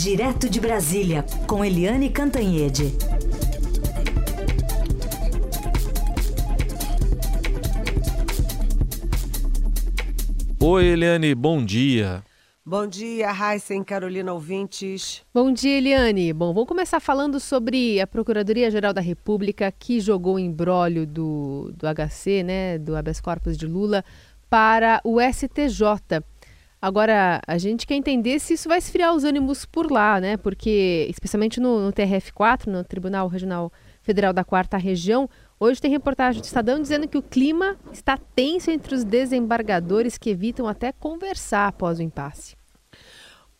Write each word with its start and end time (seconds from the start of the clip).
Direto 0.00 0.48
de 0.48 0.60
Brasília, 0.60 1.24
com 1.48 1.64
Eliane 1.64 2.08
Cantanhede. 2.08 2.94
Oi, 10.60 10.84
Eliane, 10.84 11.34
bom 11.34 11.64
dia. 11.64 12.22
Bom 12.64 12.86
dia, 12.86 13.32
e 13.32 13.82
Carolina 13.82 14.32
ouvintes. 14.32 15.24
Bom 15.34 15.50
dia, 15.50 15.78
Eliane. 15.78 16.32
Bom, 16.32 16.54
vamos 16.54 16.68
começar 16.68 17.00
falando 17.00 17.40
sobre 17.40 18.00
a 18.00 18.06
Procuradoria-Geral 18.06 18.92
da 18.92 19.00
República 19.00 19.72
que 19.72 19.98
jogou 19.98 20.36
o 20.36 20.38
embrólio 20.38 21.04
do, 21.04 21.72
do 21.74 21.88
HC, 21.88 22.44
né, 22.44 22.78
do 22.78 22.94
habeas 22.94 23.20
corpus 23.20 23.58
de 23.58 23.66
Lula, 23.66 24.04
para 24.48 25.00
o 25.02 25.18
STJ. 25.20 26.22
Agora, 26.80 27.40
a 27.44 27.58
gente 27.58 27.84
quer 27.86 27.96
entender 27.96 28.38
se 28.38 28.54
isso 28.54 28.68
vai 28.68 28.78
esfriar 28.78 29.12
os 29.12 29.24
ânimos 29.24 29.64
por 29.64 29.90
lá, 29.90 30.20
né? 30.20 30.36
Porque, 30.36 31.06
especialmente 31.10 31.58
no, 31.58 31.86
no 31.86 31.92
TRF4, 31.92 32.66
no 32.66 32.84
Tribunal 32.84 33.26
Regional 33.26 33.72
Federal 34.00 34.32
da 34.32 34.44
Quarta 34.44 34.76
Região, 34.76 35.28
hoje 35.58 35.80
tem 35.80 35.90
reportagem 35.90 36.40
do 36.40 36.44
Estadão 36.44 36.80
dizendo 36.80 37.08
que 37.08 37.18
o 37.18 37.22
clima 37.22 37.76
está 37.92 38.16
tenso 38.16 38.70
entre 38.70 38.94
os 38.94 39.02
desembargadores 39.02 40.16
que 40.16 40.30
evitam 40.30 40.68
até 40.68 40.92
conversar 40.92 41.66
após 41.66 41.98
o 41.98 42.02
impasse. 42.02 42.56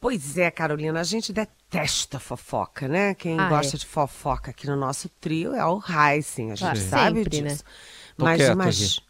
Pois 0.01 0.39
é, 0.39 0.49
Carolina, 0.49 1.01
a 1.01 1.05
gente 1.05 1.33
detesta 1.33 2.21
fofoca, 2.21 2.87
né? 2.87 3.15
Quem 3.15 3.37
ah, 3.37 3.49
gosta 3.49 3.75
é. 3.75 3.79
de 3.81 3.85
fofoca 3.85 4.53
aqui 4.53 4.69
no 4.69 4.77
nosso 4.77 5.09
trio 5.21 5.57
é 5.57 5.67
o 5.67 5.83
Heisen, 5.83 6.53
a 6.53 6.55
gente 6.55 6.61
claro, 6.61 6.79
sabe 6.79 7.25
sempre, 7.25 7.43
disso. 7.43 7.65
Né? 7.65 7.71
Mas, 8.17 8.41
imag... 8.49 9.03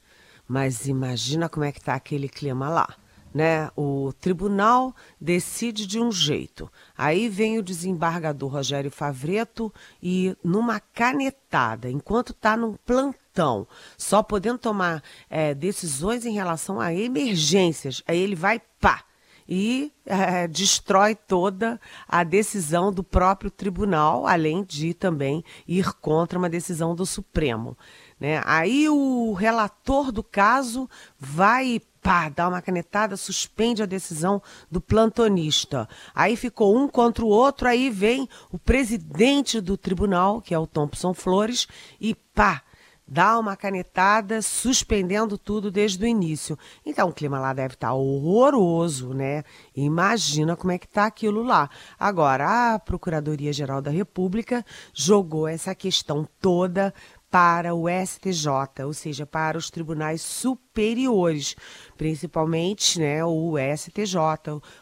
mas 0.49 0.87
imagina 0.87 1.47
como 1.47 1.67
é 1.67 1.73
que 1.73 1.81
tá 1.83 1.95
aquele 1.95 2.27
clima 2.27 2.71
lá 2.71 2.97
né? 3.39 3.71
O 3.77 4.13
tribunal 4.21 4.93
decide 5.21 5.87
de 5.87 6.01
um 6.01 6.11
jeito. 6.11 6.69
Aí 6.97 7.29
vem 7.29 7.57
o 7.57 7.63
desembargador 7.63 8.51
Rogério 8.51 8.91
Favreto 8.91 9.73
e 10.03 10.37
numa 10.43 10.81
canetada, 10.81 11.89
enquanto 11.89 12.33
está 12.33 12.57
num 12.57 12.75
plantão, 12.75 13.65
só 13.97 14.25
podendo 14.25 14.59
tomar 14.59 15.05
é, 15.31 15.55
decisões 15.55 16.27
em 16.27 16.33
relação 16.33 16.81
a 16.81 16.93
emergências, 16.93 18.03
aí 18.09 18.19
ele 18.19 18.35
vai 18.35 18.61
pá 18.81 19.05
e 19.49 19.93
é, 20.05 20.49
destrói 20.49 21.15
toda 21.15 21.81
a 22.09 22.25
decisão 22.25 22.93
do 22.93 23.05
próprio 23.05 23.53
tribunal, 23.53 24.27
além 24.27 24.65
de 24.65 24.93
também 24.93 25.45
ir 25.67 25.93
contra 26.01 26.37
uma 26.37 26.51
decisão 26.51 26.93
do 26.93 27.07
Supremo. 27.07 27.79
Né? 28.19 28.43
Aí 28.45 28.89
o 28.89 29.33
relator 29.33 30.11
do 30.11 30.25
caso 30.25 30.91
vai 31.17 31.81
pá, 32.09 32.31
dá 32.31 32.49
uma 32.49 32.63
canetada, 32.63 33.19
suspende 33.19 33.83
a 33.83 33.87
decisão 33.87 34.41
do 34.71 34.81
plantonista. 34.81 35.87
Aí 36.15 36.37
ficou 36.37 36.75
um 36.75 36.89
contra 36.89 37.23
o 37.23 37.29
outro, 37.29 37.69
aí 37.69 37.91
vem 37.91 38.27
o 38.51 38.59
presidente 38.59 39.61
do 39.61 39.77
tribunal, 39.77 40.41
que 40.41 40.55
é 40.55 40.59
o 40.59 40.67
Thompson 40.67 41.13
Flores, 41.13 41.69
e 42.01 42.15
pá, 42.15 42.63
dá 43.07 43.39
uma 43.39 43.55
canetada, 43.57 44.41
suspendendo 44.41 45.37
tudo 45.37 45.71
desde 45.71 46.03
o 46.03 46.07
início. 46.07 46.59
Então 46.85 47.11
o 47.11 47.13
clima 47.13 47.39
lá 47.39 47.53
deve 47.53 47.75
estar 47.75 47.93
horroroso, 47.93 49.13
né? 49.13 49.43
Imagina 49.77 50.57
como 50.57 50.73
é 50.73 50.79
que 50.79 50.87
está 50.87 51.05
aquilo 51.05 51.43
lá. 51.43 51.69
Agora, 52.01 52.75
a 52.75 52.79
Procuradoria-Geral 52.79 53.83
da 53.83 53.91
República 53.91 54.65
jogou 54.95 55.47
essa 55.47 55.75
questão 55.75 56.27
toda 56.41 56.95
para 57.31 57.75
o 57.75 57.87
STJ, 57.89 58.85
ou 58.85 58.95
seja, 58.95 59.27
para 59.27 59.59
os 59.59 59.71
tribunais 59.71 60.23
superiores, 60.23 61.55
principalmente 61.97 62.99
né, 62.99 63.25
o 63.25 63.55
STJ, 63.77 64.17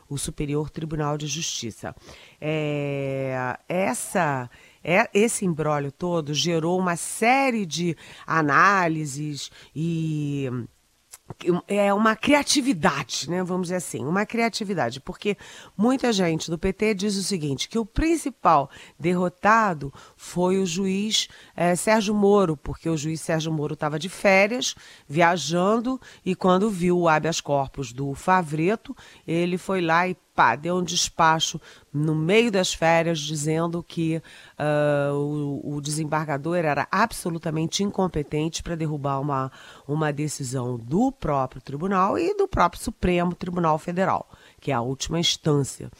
o 0.08 0.16
Superior 0.16 0.70
Tribunal 0.70 1.18
de 1.18 1.26
Justiça. 1.26 1.94
É, 2.40 3.58
essa 3.68 4.48
é, 4.88 5.10
esse 5.12 5.44
embrólio 5.44 5.90
todo 5.90 6.32
gerou 6.32 6.78
uma 6.78 6.94
série 6.94 7.66
de 7.66 7.96
análises 8.24 9.50
e 9.74 10.48
é 11.66 11.92
uma 11.92 12.14
criatividade, 12.14 13.28
né? 13.28 13.42
Vamos 13.42 13.68
dizer 13.68 13.76
assim, 13.76 14.04
uma 14.04 14.24
criatividade, 14.24 15.00
porque 15.00 15.36
muita 15.76 16.12
gente 16.12 16.50
do 16.50 16.58
PT 16.58 16.94
diz 16.94 17.16
o 17.16 17.22
seguinte: 17.22 17.68
que 17.68 17.78
o 17.78 17.84
principal 17.84 18.70
derrotado 18.98 19.92
foi 20.16 20.58
o 20.58 20.66
juiz 20.66 21.28
é, 21.54 21.74
Sérgio 21.74 22.14
Moro, 22.14 22.56
porque 22.56 22.88
o 22.88 22.96
juiz 22.96 23.20
Sérgio 23.20 23.52
Moro 23.52 23.74
estava 23.74 23.98
de 23.98 24.08
férias, 24.08 24.74
viajando, 25.08 26.00
e 26.24 26.34
quando 26.34 26.70
viu 26.70 26.98
o 26.98 27.08
habeas 27.08 27.40
corpus 27.40 27.92
do 27.92 28.14
Favreto, 28.14 28.96
ele 29.26 29.58
foi 29.58 29.80
lá 29.80 30.08
e 30.08 30.16
pá, 30.36 30.54
deu 30.54 30.76
um 30.76 30.84
despacho 30.84 31.58
no 31.90 32.14
meio 32.14 32.52
das 32.52 32.74
férias 32.74 33.18
dizendo 33.18 33.82
que 33.82 34.22
uh, 34.58 35.14
o, 35.14 35.76
o, 35.76 35.80
desembargador 35.80 36.56
era 36.58 36.86
absolutamente 36.90 37.82
incompetente 37.82 38.62
para 38.62 38.76
derrubar 38.76 39.18
uma, 39.18 39.50
uma 39.88 40.12
decisão 40.12 40.76
do 40.76 41.10
próprio 41.10 41.62
tribunal 41.62 42.18
e 42.18 42.36
do 42.36 42.46
próprio 42.46 42.82
Supremo 42.82 43.34
Tribunal 43.34 43.78
Federal, 43.78 44.28
que 44.60 44.70
é 44.70 44.74
a 44.74 44.82
última 44.82 45.18
instância. 45.18 45.90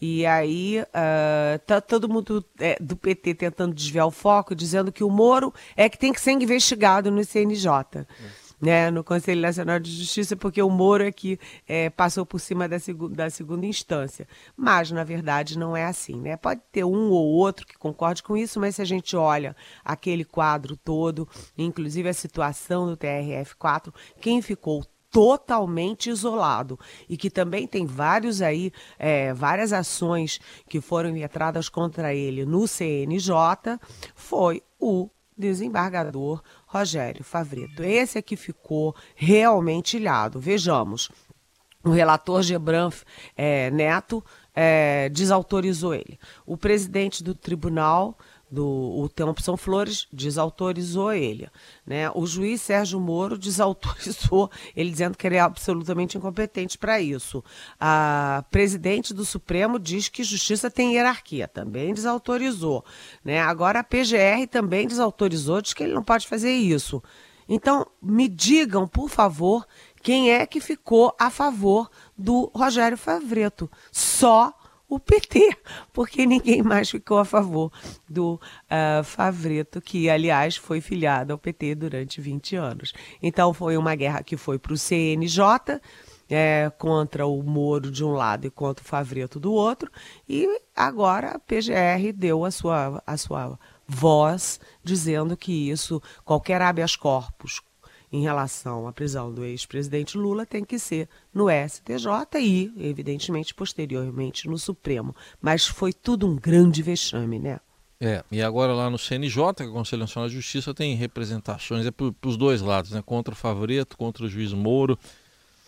E 0.00 0.26
aí 0.26 0.80
uh, 0.80 1.58
tá 1.64 1.80
todo 1.80 2.08
mundo 2.08 2.44
é, 2.58 2.76
do 2.80 2.96
PT 2.96 3.34
tentando 3.34 3.72
desviar 3.72 4.06
o 4.06 4.10
foco, 4.10 4.56
dizendo 4.56 4.90
que 4.90 5.04
o 5.04 5.08
Moro 5.08 5.54
é 5.76 5.88
que 5.88 5.96
tem 5.96 6.12
que 6.12 6.20
ser 6.20 6.32
investigado 6.32 7.12
no 7.12 7.24
CNJ. 7.24 7.70
É 8.00 8.43
né, 8.64 8.90
no 8.90 9.04
Conselho 9.04 9.42
Nacional 9.42 9.78
de 9.78 9.90
Justiça, 9.90 10.34
porque 10.34 10.62
o 10.62 10.70
Moro 10.70 11.04
é 11.04 11.12
que 11.12 11.38
é, 11.68 11.90
passou 11.90 12.24
por 12.24 12.40
cima 12.40 12.66
da, 12.66 12.78
da 13.10 13.28
segunda 13.28 13.66
instância. 13.66 14.26
Mas, 14.56 14.90
na 14.90 15.04
verdade, 15.04 15.58
não 15.58 15.76
é 15.76 15.84
assim. 15.84 16.18
Né? 16.18 16.34
Pode 16.36 16.62
ter 16.72 16.82
um 16.82 17.10
ou 17.10 17.26
outro 17.26 17.66
que 17.66 17.76
concorde 17.76 18.22
com 18.22 18.34
isso, 18.36 18.58
mas 18.58 18.76
se 18.76 18.82
a 18.82 18.84
gente 18.86 19.14
olha 19.14 19.54
aquele 19.84 20.24
quadro 20.24 20.78
todo, 20.78 21.28
inclusive 21.58 22.08
a 22.08 22.14
situação 22.14 22.86
do 22.86 22.96
TRF4, 22.96 23.92
quem 24.18 24.40
ficou 24.40 24.82
totalmente 25.10 26.08
isolado 26.08 26.78
e 27.08 27.16
que 27.16 27.30
também 27.30 27.68
tem 27.68 27.84
vários 27.84 28.40
aí, 28.40 28.72
é, 28.98 29.32
várias 29.34 29.72
ações 29.72 30.40
que 30.68 30.80
foram 30.80 31.14
entradas 31.16 31.68
contra 31.68 32.14
ele 32.14 32.46
no 32.46 32.66
CNJ, 32.66 33.78
foi 34.16 34.62
o 34.80 35.08
desembargador 35.36 36.42
Rogério 36.66 37.24
Favreto. 37.24 37.82
Esse 37.82 38.18
é 38.18 38.22
que 38.22 38.36
ficou 38.36 38.94
realmente 39.14 39.96
ilhado. 39.96 40.38
Vejamos, 40.40 41.10
o 41.84 41.90
relator 41.90 42.42
Gebran 42.42 42.90
é, 43.36 43.70
Neto 43.70 44.24
é, 44.54 45.08
desautorizou 45.10 45.94
ele. 45.94 46.18
O 46.46 46.56
presidente 46.56 47.22
do 47.22 47.34
tribunal 47.34 48.16
do 48.54 48.64
o 48.64 49.08
Thompson 49.08 49.56
Flores 49.56 50.06
desautorizou 50.12 51.12
ele. 51.12 51.48
Né? 51.84 52.10
O 52.10 52.26
juiz 52.26 52.62
Sérgio 52.62 53.00
Moro 53.00 53.36
desautorizou 53.36 54.50
ele, 54.74 54.90
dizendo 54.90 55.18
que 55.18 55.26
ele 55.26 55.36
é 55.36 55.40
absolutamente 55.40 56.16
incompetente 56.16 56.78
para 56.78 57.00
isso. 57.00 57.44
A 57.78 58.44
presidente 58.50 59.12
do 59.12 59.24
Supremo 59.24 59.78
diz 59.78 60.08
que 60.08 60.22
justiça 60.22 60.70
tem 60.70 60.94
hierarquia, 60.94 61.48
também 61.48 61.92
desautorizou. 61.92 62.84
Né? 63.24 63.40
Agora 63.40 63.80
a 63.80 63.84
PGR 63.84 64.46
também 64.50 64.86
desautorizou, 64.86 65.60
diz 65.60 65.74
que 65.74 65.82
ele 65.82 65.92
não 65.94 66.02
pode 66.02 66.26
fazer 66.26 66.52
isso. 66.52 67.02
Então, 67.48 67.86
me 68.00 68.26
digam, 68.26 68.88
por 68.88 69.10
favor, 69.10 69.66
quem 70.02 70.30
é 70.30 70.46
que 70.46 70.60
ficou 70.60 71.14
a 71.18 71.30
favor 71.30 71.90
do 72.16 72.50
Rogério 72.54 72.96
Favreto. 72.96 73.70
Só 73.92 74.54
o 74.88 74.98
PT, 74.98 75.56
porque 75.92 76.26
ninguém 76.26 76.62
mais 76.62 76.90
ficou 76.90 77.18
a 77.18 77.24
favor 77.24 77.72
do 78.08 78.34
uh, 78.34 79.02
Favreto, 79.04 79.80
que, 79.80 80.08
aliás, 80.08 80.56
foi 80.56 80.80
filiado 80.80 81.32
ao 81.32 81.38
PT 81.38 81.74
durante 81.74 82.20
20 82.20 82.56
anos. 82.56 82.92
Então, 83.22 83.52
foi 83.52 83.76
uma 83.76 83.94
guerra 83.94 84.22
que 84.22 84.36
foi 84.36 84.58
para 84.58 84.72
o 84.72 84.78
CNJ, 84.78 85.80
é, 86.28 86.70
contra 86.78 87.26
o 87.26 87.42
Moro 87.42 87.90
de 87.90 88.04
um 88.04 88.12
lado 88.12 88.46
e 88.46 88.50
contra 88.50 88.84
o 88.84 88.88
Favreto 88.88 89.38
do 89.38 89.52
outro, 89.52 89.90
e 90.28 90.48
agora 90.74 91.32
a 91.32 91.38
PGR 91.38 92.12
deu 92.14 92.44
a 92.44 92.50
sua, 92.50 93.02
a 93.06 93.16
sua 93.16 93.58
voz 93.86 94.58
dizendo 94.82 95.36
que 95.36 95.70
isso, 95.70 96.02
qualquer 96.24 96.62
habeas 96.62 96.96
corpus 96.96 97.60
em 98.14 98.22
relação 98.22 98.86
à 98.86 98.92
prisão 98.92 99.34
do 99.34 99.44
ex-presidente 99.44 100.16
Lula 100.16 100.46
tem 100.46 100.64
que 100.64 100.78
ser 100.78 101.08
no 101.34 101.46
STJ 101.50 102.38
e, 102.38 102.72
evidentemente, 102.78 103.52
posteriormente 103.52 104.46
no 104.46 104.56
Supremo. 104.56 105.16
Mas 105.42 105.66
foi 105.66 105.92
tudo 105.92 106.24
um 106.28 106.36
grande 106.36 106.80
vexame, 106.80 107.40
né? 107.40 107.58
É, 108.00 108.22
e 108.30 108.40
agora 108.40 108.72
lá 108.72 108.88
no 108.88 108.98
CNJ, 108.98 109.54
que 109.56 109.62
é 109.64 109.66
o 109.66 109.72
Conselho 109.72 110.02
Nacional 110.02 110.28
de 110.28 110.36
Justiça, 110.36 110.72
tem 110.72 110.94
representações 110.94 111.86
é 111.86 111.90
para 111.90 112.12
os 112.24 112.36
dois 112.36 112.60
lados, 112.60 112.92
né? 112.92 113.02
Contra 113.04 113.34
o 113.34 113.36
Favreto, 113.36 113.96
contra 113.96 114.24
o 114.24 114.28
juiz 114.28 114.52
Moro. 114.52 114.96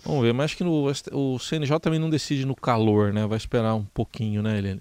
Vamos 0.04 0.22
ver, 0.22 0.32
mas 0.32 0.44
acho 0.44 0.56
que 0.56 0.62
no, 0.62 0.88
o 1.12 1.38
CNJ 1.40 1.80
também 1.80 1.98
não 1.98 2.08
decide 2.08 2.46
no 2.46 2.54
calor, 2.54 3.12
né? 3.12 3.26
Vai 3.26 3.38
esperar 3.38 3.74
um 3.74 3.84
pouquinho, 3.84 4.40
né, 4.40 4.56
Helene? 4.56 4.80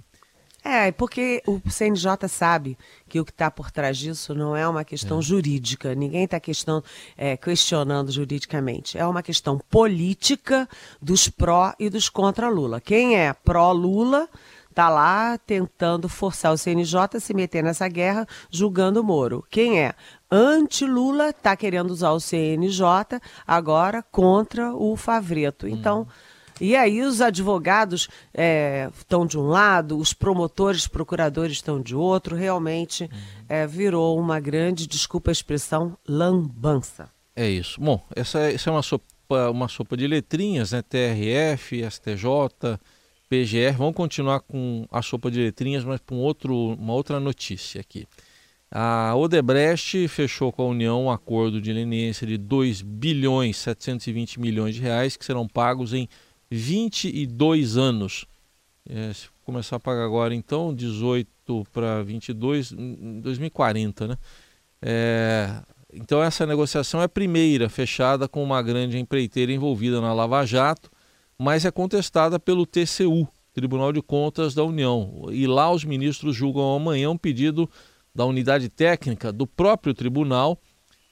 É, 0.67 0.91
porque 0.91 1.44
o 1.45 1.62
CNJ 1.69 2.27
sabe 2.27 2.75
que 3.07 3.19
o 3.19 3.23
que 3.23 3.29
está 3.29 3.51
por 3.51 3.69
trás 3.69 3.95
disso 4.00 4.33
não 4.33 4.57
é 4.57 4.67
uma 4.67 4.83
questão 4.83 5.19
é. 5.19 5.21
jurídica. 5.21 5.94
Ninguém 5.94 6.23
está 6.23 6.41
é, 7.15 7.38
questionando 7.38 8.12
juridicamente. 8.12 8.97
É 8.97 9.06
uma 9.06 9.21
questão 9.21 9.62
política 9.69 10.67
dos 11.00 11.29
pró 11.29 11.71
e 11.79 11.88
dos 11.88 12.09
contra 12.09 12.50
Lula. 12.50 12.81
Quem 12.81 13.15
é 13.15 13.31
pró-Lula 13.31 14.27
está 14.67 14.89
lá 14.89 15.38
tentando 15.38 16.09
forçar 16.09 16.51
o 16.51 16.57
CNJ 16.57 17.17
a 17.17 17.19
se 17.19 17.35
meter 17.35 17.63
nessa 17.63 17.88
guerra, 17.88 18.27
julgando 18.50 19.01
o 19.01 19.03
Moro. 19.03 19.45
Quem 19.51 19.79
é? 19.79 19.94
Anti-Lula 20.31 21.29
está 21.29 21.56
querendo 21.56 21.91
usar 21.91 22.12
o 22.12 22.19
CNJ 22.19 23.21
agora 23.45 24.01
contra 24.01 24.73
o 24.73 24.95
Favreto. 24.97 25.67
Então. 25.67 26.01
Hum. 26.01 26.34
E 26.59 26.75
aí 26.75 27.01
os 27.01 27.21
advogados 27.21 28.07
estão 28.93 29.23
é, 29.23 29.27
de 29.27 29.37
um 29.37 29.47
lado, 29.47 29.97
os 29.97 30.13
promotores, 30.13 30.87
procuradores 30.87 31.53
estão 31.53 31.81
de 31.81 31.95
outro. 31.95 32.35
Realmente 32.35 33.03
uhum. 33.03 33.09
é, 33.49 33.67
virou 33.67 34.19
uma 34.19 34.39
grande, 34.39 34.87
desculpa 34.87 35.31
a 35.31 35.33
expressão, 35.33 35.97
lambança. 36.07 37.09
É 37.35 37.49
isso. 37.49 37.79
Bom, 37.81 38.01
essa, 38.15 38.39
essa 38.39 38.69
é 38.69 38.73
uma 38.73 38.81
sopa, 38.81 39.49
uma 39.51 39.67
sopa 39.67 39.97
de 39.97 40.07
letrinhas, 40.07 40.71
né? 40.71 40.81
TRF, 40.81 41.83
STJ, 41.89 42.79
PGR. 43.27 43.77
Vamos 43.77 43.95
continuar 43.95 44.39
com 44.39 44.87
a 44.89 45.01
sopa 45.01 45.29
de 45.29 45.41
letrinhas, 45.41 45.83
mas 45.83 45.99
com 45.99 46.15
outro, 46.15 46.55
uma 46.55 46.93
outra 46.93 47.19
notícia 47.19 47.81
aqui. 47.81 48.07
A 48.71 49.15
Odebrecht 49.15 50.07
fechou 50.07 50.51
com 50.51 50.63
a 50.63 50.67
União 50.67 51.03
um 51.03 51.11
acordo 51.11 51.61
de 51.61 51.71
leniência 51.71 52.25
de 52.25 52.37
2 52.37 52.81
bilhões 52.81 53.57
720 53.57 54.39
milhões 54.39 54.75
de 54.75 54.81
reais 54.81 55.15
que 55.15 55.23
serão 55.23 55.47
pagos 55.47 55.93
em 55.93 56.09
22 56.55 57.77
anos. 57.77 58.25
É, 58.87 59.11
se 59.13 59.27
começar 59.43 59.75
a 59.75 59.79
pagar 59.79 60.05
agora, 60.05 60.33
então, 60.33 60.73
18 60.73 61.65
para 61.71 62.03
22, 62.03 62.71
em 62.71 63.19
2040, 63.19 64.07
né? 64.07 64.17
É, 64.81 65.61
então 65.93 66.21
essa 66.21 66.45
negociação 66.45 67.01
é 67.01 67.05
a 67.05 67.09
primeira 67.09 67.69
fechada 67.69 68.27
com 68.27 68.43
uma 68.43 68.61
grande 68.61 68.97
empreiteira 68.97 69.51
envolvida 69.51 70.01
na 70.01 70.13
Lava 70.13 70.45
Jato, 70.45 70.91
mas 71.37 71.65
é 71.65 71.71
contestada 71.71 72.39
pelo 72.39 72.65
TCU, 72.65 73.27
Tribunal 73.53 73.91
de 73.93 74.01
Contas 74.01 74.53
da 74.53 74.63
União. 74.63 75.27
E 75.31 75.47
lá 75.47 75.71
os 75.71 75.83
ministros 75.83 76.35
julgam 76.35 76.75
amanhã 76.75 77.09
um 77.09 77.17
pedido 77.17 77.69
da 78.13 78.25
unidade 78.25 78.69
técnica 78.69 79.31
do 79.31 79.47
próprio 79.47 79.93
tribunal 79.93 80.59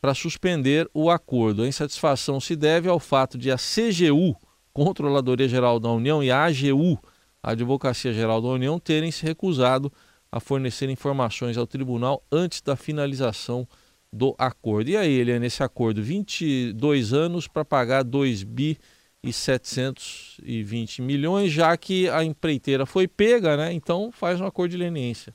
para 0.02 0.14
suspender 0.14 0.90
o 0.94 1.10
acordo. 1.10 1.64
A 1.64 1.68
insatisfação 1.68 2.40
se 2.40 2.56
deve 2.56 2.90
ao 2.90 3.00
fato 3.00 3.38
de 3.38 3.50
a 3.50 3.56
CGU, 3.56 4.36
Controladoria 4.74 5.48
Geral 5.48 5.80
da 5.80 5.90
União, 5.90 6.24
e 6.24 6.32
a 6.32 6.46
AGU, 6.46 7.00
a 7.42 7.52
Advocacia 7.52 8.14
Geral 8.14 8.42
da 8.42 8.48
União, 8.48 8.80
terem 8.80 9.12
se 9.12 9.24
recusado 9.24 9.92
a 10.32 10.40
fornecer 10.40 10.90
informações 10.90 11.58
ao 11.58 11.68
tribunal 11.68 12.24
antes 12.32 12.62
da 12.62 12.76
finalização 12.76 13.68
do 14.12 14.36
acordo. 14.38 14.90
E 14.90 14.98
aí, 14.98 15.12
ele 15.12 15.32
é 15.32 15.40
nesse 15.40 15.64
acordo 15.64 16.02
22 16.02 17.14
anos 17.14 17.48
para 17.48 17.64
pagar 17.64 18.04
2 18.04 18.44
bi 18.44 18.78
e 19.24 19.32
720 19.32 21.02
milhões, 21.02 21.52
já 21.52 21.76
que 21.78 22.10
a 22.10 22.24
empreiteira 22.24 22.86
foi 22.86 23.08
pega, 23.08 23.56
né? 23.56 23.72
Então 23.72 24.12
faz 24.12 24.42
um 24.42 24.46
acordo 24.46 24.72
de 24.72 24.78
leniência. 24.78 25.34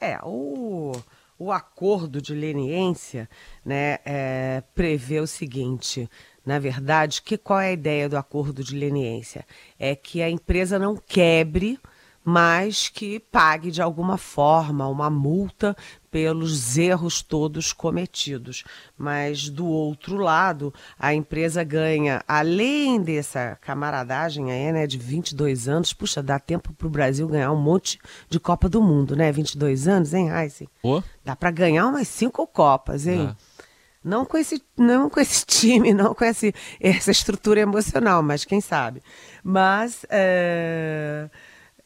É, 0.00 0.18
o, 0.24 0.92
o 1.38 1.52
acordo 1.52 2.20
de 2.20 2.34
leniência 2.34 3.28
né, 3.64 3.98
é, 4.04 4.62
prevê 4.74 5.20
o 5.20 5.26
seguinte. 5.26 6.08
Na 6.44 6.58
verdade, 6.58 7.22
que, 7.22 7.38
qual 7.38 7.60
é 7.60 7.68
a 7.68 7.72
ideia 7.72 8.08
do 8.08 8.16
acordo 8.16 8.62
de 8.62 8.76
leniência? 8.76 9.46
É 9.78 9.94
que 9.94 10.22
a 10.22 10.28
empresa 10.28 10.78
não 10.78 10.96
quebre 10.96 11.78
mas 12.24 12.88
que 12.88 13.20
pague 13.20 13.70
de 13.70 13.82
alguma 13.82 14.16
forma 14.16 14.88
uma 14.88 15.10
multa 15.10 15.76
pelos 16.10 16.78
erros 16.78 17.20
todos 17.20 17.72
cometidos. 17.72 18.64
Mas 18.96 19.50
do 19.50 19.66
outro 19.66 20.16
lado, 20.16 20.72
a 20.98 21.12
empresa 21.12 21.62
ganha, 21.62 22.22
além 22.26 23.02
dessa 23.02 23.58
camaradagem 23.60 24.50
aí, 24.50 24.72
né, 24.72 24.86
de 24.86 24.96
22 24.96 25.68
anos, 25.68 25.92
puxa, 25.92 26.22
dá 26.22 26.38
tempo 26.38 26.72
para 26.72 26.86
o 26.86 26.90
Brasil 26.90 27.28
ganhar 27.28 27.52
um 27.52 27.60
monte 27.60 27.98
de 28.30 28.40
Copa 28.40 28.68
do 28.70 28.80
Mundo, 28.80 29.14
né? 29.14 29.30
22 29.30 29.86
anos, 29.86 30.14
hein, 30.14 30.30
Heisen? 30.30 30.68
Oh. 30.82 31.02
Dá 31.22 31.36
para 31.36 31.50
ganhar 31.50 31.86
umas 31.86 32.08
cinco 32.08 32.46
Copas, 32.46 33.06
hein? 33.06 33.28
Ah. 33.30 33.53
Não 34.04 34.26
com 34.26 34.36
esse, 34.36 34.62
não 34.76 35.08
com 35.08 35.18
esse 35.18 35.44
time, 35.46 35.94
não 35.94 36.14
com 36.14 36.24
esse, 36.24 36.54
essa 36.78 37.10
estrutura 37.10 37.60
emocional, 37.60 38.22
mas 38.22 38.44
quem 38.44 38.60
sabe. 38.60 39.02
Mas 39.42 40.04
é, 40.10 41.30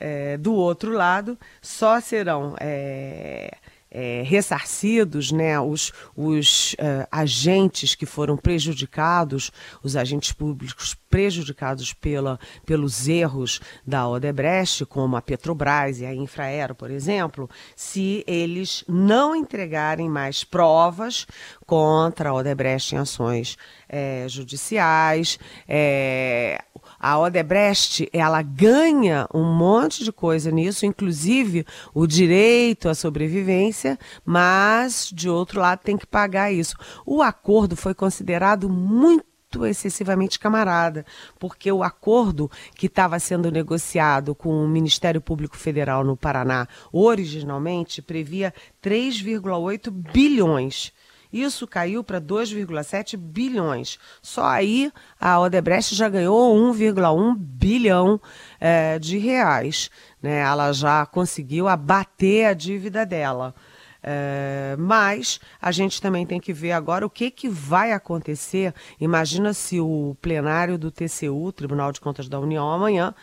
é, 0.00 0.36
do 0.36 0.52
outro 0.52 0.92
lado, 0.92 1.38
só 1.62 2.00
serão 2.00 2.56
é, 2.60 3.56
é, 4.00 4.22
ressarcidos 4.24 5.32
né, 5.32 5.58
os, 5.58 5.92
os 6.16 6.74
uh, 6.74 7.08
agentes 7.10 7.96
que 7.96 8.06
foram 8.06 8.36
prejudicados, 8.36 9.50
os 9.82 9.96
agentes 9.96 10.30
públicos 10.32 10.96
prejudicados 11.10 11.92
pela, 11.92 12.38
pelos 12.64 13.08
erros 13.08 13.60
da 13.84 14.06
Odebrecht, 14.06 14.86
como 14.86 15.16
a 15.16 15.22
Petrobras 15.22 15.98
e 15.98 16.06
a 16.06 16.14
Infraero, 16.14 16.76
por 16.76 16.92
exemplo, 16.92 17.50
se 17.74 18.22
eles 18.24 18.84
não 18.86 19.34
entregarem 19.34 20.08
mais 20.08 20.44
provas 20.44 21.26
contra 21.66 22.28
a 22.28 22.34
Odebrecht 22.34 22.94
em 22.94 22.98
ações 22.98 23.58
é, 23.88 24.26
judiciais. 24.28 25.40
É, 25.66 26.62
a 26.98 27.18
Odebrecht, 27.18 28.08
ela 28.12 28.42
ganha 28.42 29.28
um 29.32 29.44
monte 29.44 30.02
de 30.04 30.10
coisa 30.10 30.50
nisso, 30.50 30.84
inclusive 30.84 31.64
o 31.94 32.06
direito 32.06 32.88
à 32.88 32.94
sobrevivência, 32.94 33.98
mas, 34.24 35.10
de 35.12 35.28
outro 35.28 35.60
lado, 35.60 35.80
tem 35.80 35.96
que 35.96 36.06
pagar 36.06 36.52
isso. 36.52 36.74
O 37.06 37.22
acordo 37.22 37.76
foi 37.76 37.94
considerado 37.94 38.68
muito 38.68 39.24
excessivamente 39.64 40.38
camarada, 40.38 41.06
porque 41.38 41.72
o 41.72 41.82
acordo 41.82 42.50
que 42.74 42.86
estava 42.86 43.18
sendo 43.18 43.50
negociado 43.50 44.34
com 44.34 44.50
o 44.50 44.68
Ministério 44.68 45.20
Público 45.20 45.56
Federal 45.56 46.04
no 46.04 46.16
Paraná, 46.16 46.68
originalmente 46.92 48.02
previa 48.02 48.52
3,8 48.82 49.90
bilhões 49.90 50.92
isso 51.32 51.66
caiu 51.66 52.02
para 52.02 52.20
2,7 52.20 53.16
bilhões. 53.16 53.98
Só 54.22 54.44
aí 54.44 54.92
a 55.20 55.38
Odebrecht 55.40 55.94
já 55.94 56.08
ganhou 56.08 56.54
1,1 56.72 57.36
bilhão 57.36 58.20
é, 58.60 58.98
de 58.98 59.18
reais. 59.18 59.90
Né? 60.22 60.40
Ela 60.40 60.72
já 60.72 61.04
conseguiu 61.06 61.68
abater 61.68 62.46
a 62.46 62.54
dívida 62.54 63.04
dela. 63.04 63.54
É, 64.02 64.76
mas 64.78 65.40
a 65.60 65.72
gente 65.72 66.00
também 66.00 66.24
tem 66.24 66.40
que 66.40 66.52
ver 66.52 66.72
agora 66.72 67.04
o 67.04 67.10
que, 67.10 67.30
que 67.30 67.48
vai 67.48 67.92
acontecer. 67.92 68.72
Imagina 69.00 69.52
se 69.52 69.80
o 69.80 70.16
plenário 70.22 70.78
do 70.78 70.90
TCU, 70.90 71.52
Tribunal 71.52 71.92
de 71.92 72.00
Contas 72.00 72.28
da 72.28 72.38
União, 72.38 72.70
amanhã 72.70 73.14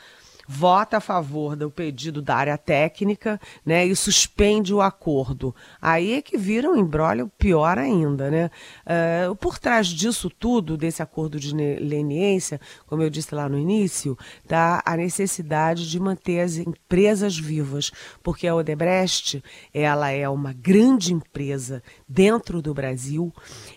vota 0.47 0.97
a 0.97 1.01
favor 1.01 1.55
do 1.55 1.71
pedido 1.71 2.21
da 2.21 2.35
área 2.35 2.57
técnica, 2.57 3.39
né, 3.65 3.85
e 3.85 3.95
suspende 3.95 4.73
o 4.73 4.81
acordo. 4.81 5.55
Aí 5.81 6.13
é 6.13 6.21
que 6.21 6.37
vira 6.37 6.69
um 6.69 6.75
embrólio 6.75 7.31
pior 7.37 7.77
ainda, 7.77 8.29
né? 8.29 8.51
Uh, 8.85 9.35
por 9.35 9.57
trás 9.57 9.87
disso 9.87 10.29
tudo, 10.29 10.77
desse 10.77 11.01
acordo 11.01 11.39
de 11.39 11.53
leniência, 11.53 12.59
como 12.87 13.01
eu 13.01 13.09
disse 13.09 13.33
lá 13.33 13.49
no 13.49 13.57
início, 13.57 14.17
tá 14.47 14.81
a 14.85 14.95
necessidade 14.95 15.89
de 15.89 15.99
manter 15.99 16.41
as 16.41 16.57
empresas 16.57 17.37
vivas, 17.37 17.91
porque 18.23 18.47
a 18.47 18.55
Odebrecht, 18.55 19.43
ela 19.73 20.11
é 20.11 20.27
uma 20.29 20.53
grande 20.53 21.13
empresa 21.13 21.81
dentro 22.07 22.61
do 22.61 22.73
Brasil, 22.73 23.33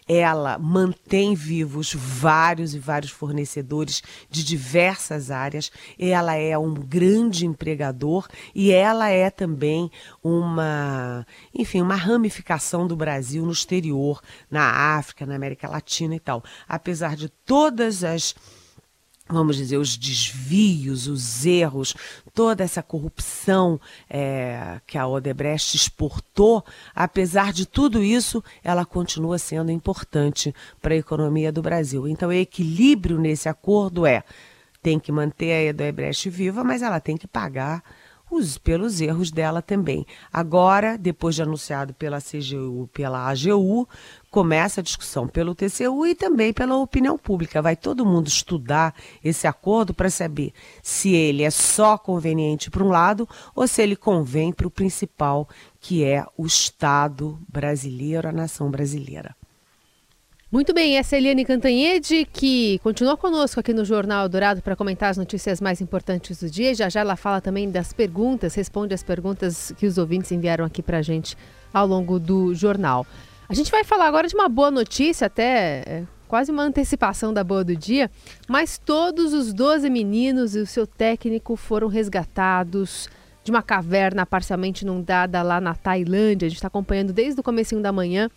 ela 0.09 0.59
mantém 0.59 1.35
vivos 1.35 1.93
vários 1.93 2.75
e 2.75 2.79
vários 2.79 3.11
fornecedores 3.11 4.03
de 4.31 4.43
diversas 4.43 5.31
áreas, 5.31 5.71
ela 5.99 6.35
é 6.35 6.57
um 6.57 6.73
grande 6.73 7.47
empregador 7.47 8.27
e 8.55 8.73
ela 8.73 9.11
é 9.11 9.29
também 9.29 9.91
uma, 10.25 11.27
enfim, 11.55 11.83
uma 11.83 11.95
ramificação 11.95 12.87
do 12.87 12.97
Brasil 12.97 13.45
no 13.45 13.53
exterior, 13.53 14.23
na 14.51 14.97
África, 14.97 15.27
na 15.27 15.35
América 15.35 15.69
Latina 15.69 16.17
e 16.17 16.21
tal. 16.21 16.43
Apesar 16.67 17.15
de 17.15 17.29
todas 17.29 18.03
as 18.03 18.35
vamos 19.29 19.57
dizer, 19.57 19.77
os 19.77 19.97
desvios, 19.97 21.07
os 21.07 21.45
erros, 21.45 21.95
toda 22.35 22.65
essa 22.65 22.83
corrupção 22.83 23.81
é, 24.09 24.81
que 24.87 24.97
a 24.97 25.07
Odebrecht 25.07 25.77
exportou, 25.77 26.65
apesar 26.95 27.53
de 27.53 27.67
tudo 27.67 28.03
isso, 28.03 28.43
ela 28.63 28.85
continua 28.85 29.39
sendo 29.39 29.71
importante 29.71 30.55
para 30.81 30.95
a 30.95 30.99
economia 30.99 31.53
do 31.53 31.63
Brasil. 31.63 32.09
Então, 32.09 32.31
o 32.31 32.33
equilíbrio 32.33 33.19
nesse 33.19 33.49
acordo 33.49 34.07
é 34.07 34.23
tem 34.83 34.99
que 34.99 35.13
manter 35.13 35.69
a 35.69 35.71
Odebrecht 35.71 36.31
viva, 36.31 36.63
mas 36.65 36.83
ela 36.83 37.01
tem 37.01 37.17
que 37.17 37.27
pagar 37.27 37.83
os, 38.31 38.59
pelos 38.59 39.01
erros 39.01 39.31
dela 39.31 39.63
também. 39.63 40.07
Agora, 40.33 40.97
depois 40.97 41.35
de 41.35 41.43
anunciado 41.43 41.95
pela 41.95 42.21
CGU, 42.21 42.89
pela 42.93 43.29
AGU, 43.29 43.89
começa 44.31 44.81
a 44.81 44.85
discussão 44.85 45.27
pelo 45.27 45.55
TCU 45.55 46.07
e 46.07 46.15
também 46.15 46.53
pela 46.53 46.77
opinião 46.77 47.17
pública. 47.17 47.63
Vai 47.63 47.77
todo 47.77 48.05
mundo 48.05 48.29
estudar 48.29 48.95
esse 49.25 49.47
acordo 49.47 49.95
para 49.95 50.11
saber 50.11 50.53
se 50.83 51.11
ele 51.15 51.43
é 51.43 51.51
só 51.51 51.97
conveniente 51.97 52.71
para 52.71 52.85
um 52.85 52.89
lado 52.89 53.29
ou 53.55 53.67
se 53.67 53.83
ele 53.83 53.97
convém 53.97 54.53
para 54.53 54.67
o 54.67 54.71
principal, 54.71 55.49
que 55.81 56.05
é 56.05 56.25
o 56.37 56.47
Estado 56.47 57.39
brasileiro, 57.49 58.29
a 58.29 58.33
nação 58.33 58.71
brasileira. 58.71 59.38
Muito 60.51 60.73
bem, 60.73 60.97
essa 60.97 61.15
é 61.15 61.19
Eliane 61.19 61.45
Cantanhede, 61.45 62.25
que 62.25 62.79
continua 62.79 63.19
conosco 63.19 63.61
aqui 63.61 63.75
no 63.75 63.85
Jornal 63.85 64.27
Dourado 64.31 64.63
para 64.63 64.75
comentar 64.75 65.11
as 65.11 65.19
notícias 65.19 65.61
mais 65.61 65.83
importantes 65.83 66.41
do 66.41 66.49
dia. 66.49 66.75
Já 66.75 66.89
já 66.89 67.01
ela 67.01 67.17
fala 67.17 67.39
também 67.39 67.71
das 67.71 67.93
perguntas, 67.93 68.55
responde 68.55 68.95
as 68.95 69.03
perguntas 69.03 69.75
que 69.77 69.87
os 69.87 69.99
ouvintes 69.99 70.33
enviaram 70.33 70.65
aqui 70.65 70.83
para 70.83 70.99
a 70.99 71.03
gente 71.03 71.37
ao 71.71 71.87
longo 71.87 72.19
do 72.19 72.55
jornal. 72.55 73.07
A 73.47 73.53
gente 73.53 73.71
vai 73.71 73.85
falar 73.85 74.07
agora 74.07 74.27
de 74.27 74.35
uma 74.35 74.49
boa 74.49 74.71
notícia, 74.71 75.27
até 75.27 75.83
é, 75.87 76.05
quase 76.27 76.51
uma 76.51 76.63
antecipação 76.63 77.31
da 77.31 77.45
boa 77.45 77.63
do 77.63 77.77
dia, 77.77 78.11
mas 78.49 78.79
todos 78.79 79.35
os 79.35 79.53
12 79.53 79.91
meninos 79.91 80.57
e 80.57 80.61
o 80.61 80.67
seu 80.67 80.87
técnico 80.87 81.57
foram 81.57 81.89
resgatados 81.89 83.11
de 83.45 83.51
uma 83.51 83.63
caverna 83.63 84.25
parcialmente 84.25 84.83
inundada 84.83 85.43
lá 85.43 85.61
na 85.61 85.75
Tailândia. 85.75 86.47
A 86.47 86.49
gente 86.49 86.57
está 86.57 86.69
acompanhando 86.69 87.13
desde 87.13 87.39
o 87.39 87.45
comecinho 87.45 87.83
da 87.83 87.93
manhã 87.93 88.31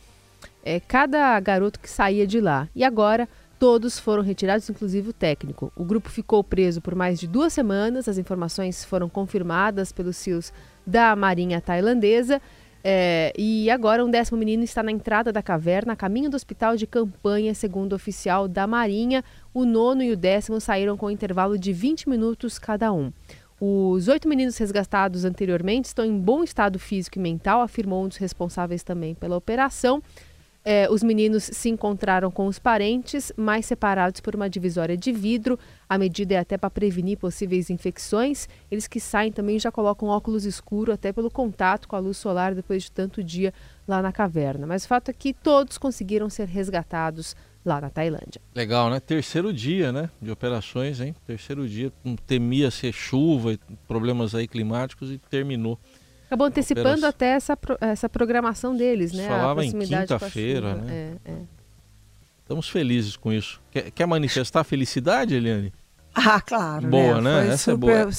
é, 0.64 0.80
cada 0.80 1.40
garoto 1.40 1.80
que 1.80 1.90
saía 1.90 2.26
de 2.26 2.40
lá. 2.40 2.68
E 2.76 2.84
agora 2.84 3.28
todos 3.60 4.00
foram 4.00 4.24
retirados, 4.24 4.70
inclusive 4.70 5.10
o 5.10 5.14
técnico. 5.14 5.72
O 5.76 5.84
grupo 5.84 6.10
ficou 6.10 6.44
preso 6.44 6.82
por 6.82 6.96
mais 6.96 7.20
de 7.20 7.28
duas 7.28 7.54
semanas. 7.54 8.08
As 8.08 8.18
informações 8.18 8.84
foram 8.84 9.08
confirmadas 9.08 9.92
pelos 9.92 10.18
CIOs 10.18 10.52
da 10.86 11.16
Marinha 11.16 11.62
Tailandesa. 11.62 12.42
É, 12.84 13.32
e 13.38 13.70
agora 13.70 14.04
um 14.04 14.10
décimo 14.10 14.40
menino 14.40 14.64
está 14.64 14.82
na 14.82 14.92
entrada 14.92 15.32
da 15.32 15.44
caverna, 15.44 15.94
a 15.94 15.96
caminho 15.96 16.32
do 16.32 16.36
hospital 16.36 16.76
de 16.76 16.88
campanha, 16.88 17.54
segundo 17.54 17.94
o 17.94 17.96
oficial 17.96 18.48
da 18.48 18.66
Marinha. 18.66 19.24
O 19.54 19.66
nono 19.66 20.02
e 20.02 20.12
o 20.12 20.18
décimo 20.18 20.60
saíram 20.60 20.98
com 20.98 21.06
um 21.06 21.12
intervalo 21.12 21.58
de 21.60 21.72
20 21.72 22.10
minutos 22.10 22.58
cada 22.58 22.92
um. 22.92 23.12
Os 23.60 24.08
oito 24.08 24.28
meninos 24.28 24.58
resgatados 24.58 25.24
anteriormente 25.24 25.86
estão 25.86 26.04
em 26.04 26.18
bom 26.18 26.44
estado 26.44 26.80
físico 26.80 27.20
e 27.20 27.22
mental, 27.22 27.62
afirmou 27.62 28.04
um 28.04 28.08
dos 28.08 28.18
responsáveis 28.18 28.82
também 28.82 29.14
pela 29.14 29.38
operação. 29.38 30.02
É, 30.64 30.88
os 30.92 31.02
meninos 31.02 31.44
se 31.44 31.70
encontraram 31.70 32.30
com 32.30 32.46
os 32.46 32.60
parentes, 32.60 33.32
mas 33.36 33.66
separados 33.66 34.22
por 34.22 34.36
uma 34.36 34.50
divisória 34.50 34.96
de 34.96 35.12
vidro. 35.12 35.58
A 35.90 35.98
medida 35.98 36.36
é 36.36 36.38
até 36.38 36.56
para 36.58 36.70
prevenir 36.70 37.18
possíveis 37.18 37.70
infecções. 37.72 38.48
Eles 38.70 38.88
que 38.88 39.00
saem 39.00 39.32
também 39.32 39.58
já 39.60 39.72
colocam 39.72 40.10
óculos 40.10 40.46
escuros, 40.46 40.94
até 40.94 41.12
pelo 41.12 41.32
contato 41.32 41.88
com 41.88 41.96
a 41.96 42.00
luz 42.00 42.18
solar 42.18 42.54
depois 42.54 42.84
de 42.84 42.92
tanto 42.92 43.24
dia 43.24 43.52
lá 43.88 44.02
na 44.02 44.12
caverna. 44.12 44.68
Mas 44.68 44.86
o 44.86 44.88
fato 44.88 45.10
é 45.10 45.14
que 45.14 45.34
todos 45.34 45.80
conseguiram 45.80 46.30
ser 46.30 46.48
resgatados 46.48 47.36
lá 47.66 47.82
na 47.82 47.90
Tailândia. 47.90 48.42
Legal, 48.54 48.90
né? 48.90 49.00
Terceiro 49.00 49.52
dia, 49.52 49.92
né? 49.92 50.10
De 50.22 50.30
operações, 50.32 51.02
hein? 51.02 51.16
Terceiro 51.26 51.68
dia, 51.68 51.92
temia 52.28 52.70
ser 52.70 52.92
chuva, 52.92 53.58
problemas 53.88 54.36
aí 54.36 54.48
climáticos 54.48 55.12
e 55.12 55.18
terminou. 55.18 55.80
Acabou 56.32 56.48
antecipando 56.48 57.06
até 57.06 57.32
essa, 57.32 57.58
essa 57.82 58.08
programação 58.08 58.74
deles, 58.74 59.12
né? 59.12 59.28
Falava 59.28 59.66
em 59.66 59.80
quinta-feira, 59.80 60.76
né? 60.76 61.18
É, 61.26 61.32
é. 61.32 61.36
Estamos 62.42 62.70
felizes 62.70 63.18
com 63.18 63.34
isso. 63.34 63.62
Quer, 63.70 63.92
quer 63.92 64.06
manifestar 64.06 64.64
felicidade, 64.64 65.36
Eliane? 65.36 65.74
Ah, 66.16 66.40
claro. 66.40 66.88
Boa, 66.88 67.20
né? 67.20 67.42
né? 67.42 67.54
Essa 67.54 67.74
super... 67.74 67.90
é 67.90 68.04
boa. 68.04 68.12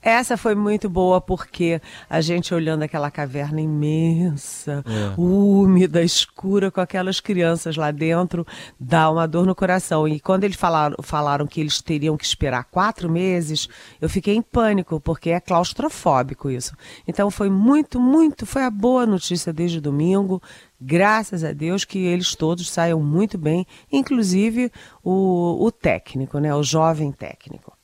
Essa 0.00 0.36
foi 0.36 0.54
muito 0.54 0.88
boa 0.88 1.20
porque 1.20 1.80
a 2.08 2.20
gente 2.20 2.54
olhando 2.54 2.82
aquela 2.82 3.10
caverna 3.10 3.60
imensa, 3.60 4.84
é. 4.86 5.20
úmida, 5.20 6.02
escura, 6.02 6.70
com 6.70 6.80
aquelas 6.80 7.20
crianças 7.20 7.76
lá 7.76 7.90
dentro, 7.90 8.46
dá 8.78 9.10
uma 9.10 9.26
dor 9.26 9.44
no 9.44 9.54
coração. 9.54 10.06
E 10.06 10.20
quando 10.20 10.44
eles 10.44 10.56
falaram, 10.56 10.96
falaram 11.02 11.46
que 11.46 11.60
eles 11.60 11.82
teriam 11.82 12.16
que 12.16 12.24
esperar 12.24 12.64
quatro 12.64 13.10
meses, 13.10 13.68
eu 14.00 14.08
fiquei 14.08 14.34
em 14.34 14.42
pânico, 14.42 15.00
porque 15.00 15.30
é 15.30 15.40
claustrofóbico 15.40 16.50
isso. 16.50 16.74
Então 17.06 17.30
foi 17.30 17.50
muito, 17.50 18.00
muito, 18.00 18.46
foi 18.46 18.62
a 18.62 18.70
boa 18.70 19.04
notícia 19.04 19.52
desde 19.52 19.80
domingo. 19.80 20.40
Graças 20.80 21.42
a 21.42 21.52
Deus 21.52 21.84
que 21.84 21.98
eles 21.98 22.36
todos 22.36 22.70
saiam 22.70 23.00
muito 23.00 23.36
bem, 23.36 23.66
inclusive 23.90 24.70
o, 25.02 25.64
o 25.64 25.72
técnico, 25.72 26.38
né, 26.38 26.54
o 26.54 26.62
jovem 26.62 27.10
técnico. 27.10 27.77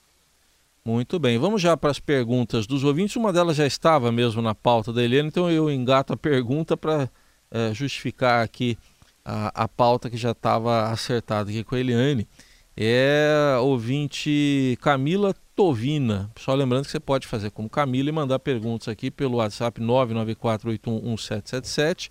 Muito 0.87 1.19
bem, 1.19 1.39
vamos 1.39 1.63
já 1.63 1.79
para 1.79 1.91
as 1.91 1.99
perguntas 1.99 2.67
dos 2.67 2.85
ouvintes. 2.85 3.17
Uma 3.17 3.33
delas 3.33 3.57
já 3.57 3.67
estava 3.67 4.13
mesmo 4.13 4.43
na 4.43 4.55
pauta 4.55 4.93
da 4.93 5.03
Helena, 5.03 5.29
então 5.29 5.51
eu 5.51 5.71
engato 5.71 6.13
a 6.13 6.17
pergunta 6.17 6.77
para 6.77 7.09
é, 7.51 7.73
justificar 7.73 8.45
aqui 8.45 8.77
a, 9.25 9.65
a 9.65 9.69
pauta 9.69 10.11
que 10.11 10.19
já 10.19 10.33
estava 10.33 10.91
acertada 10.91 11.49
aqui 11.49 11.65
com 11.65 11.75
a 11.75 11.81
Eliane. 11.81 12.29
É 12.77 13.57
ouvinte 13.63 14.77
Camila 14.83 15.35
Tovina. 15.57 16.31
Só 16.37 16.53
lembrando 16.53 16.85
que 16.85 16.91
você 16.91 17.01
pode 17.01 17.27
fazer 17.27 17.51
como 17.51 17.71
Camila 17.71 18.11
e 18.11 18.13
mandar 18.13 18.39
perguntas 18.41 18.89
aqui 18.89 19.11
pelo 19.11 19.39
WhatsApp 19.39 19.81
994811777 19.81 22.11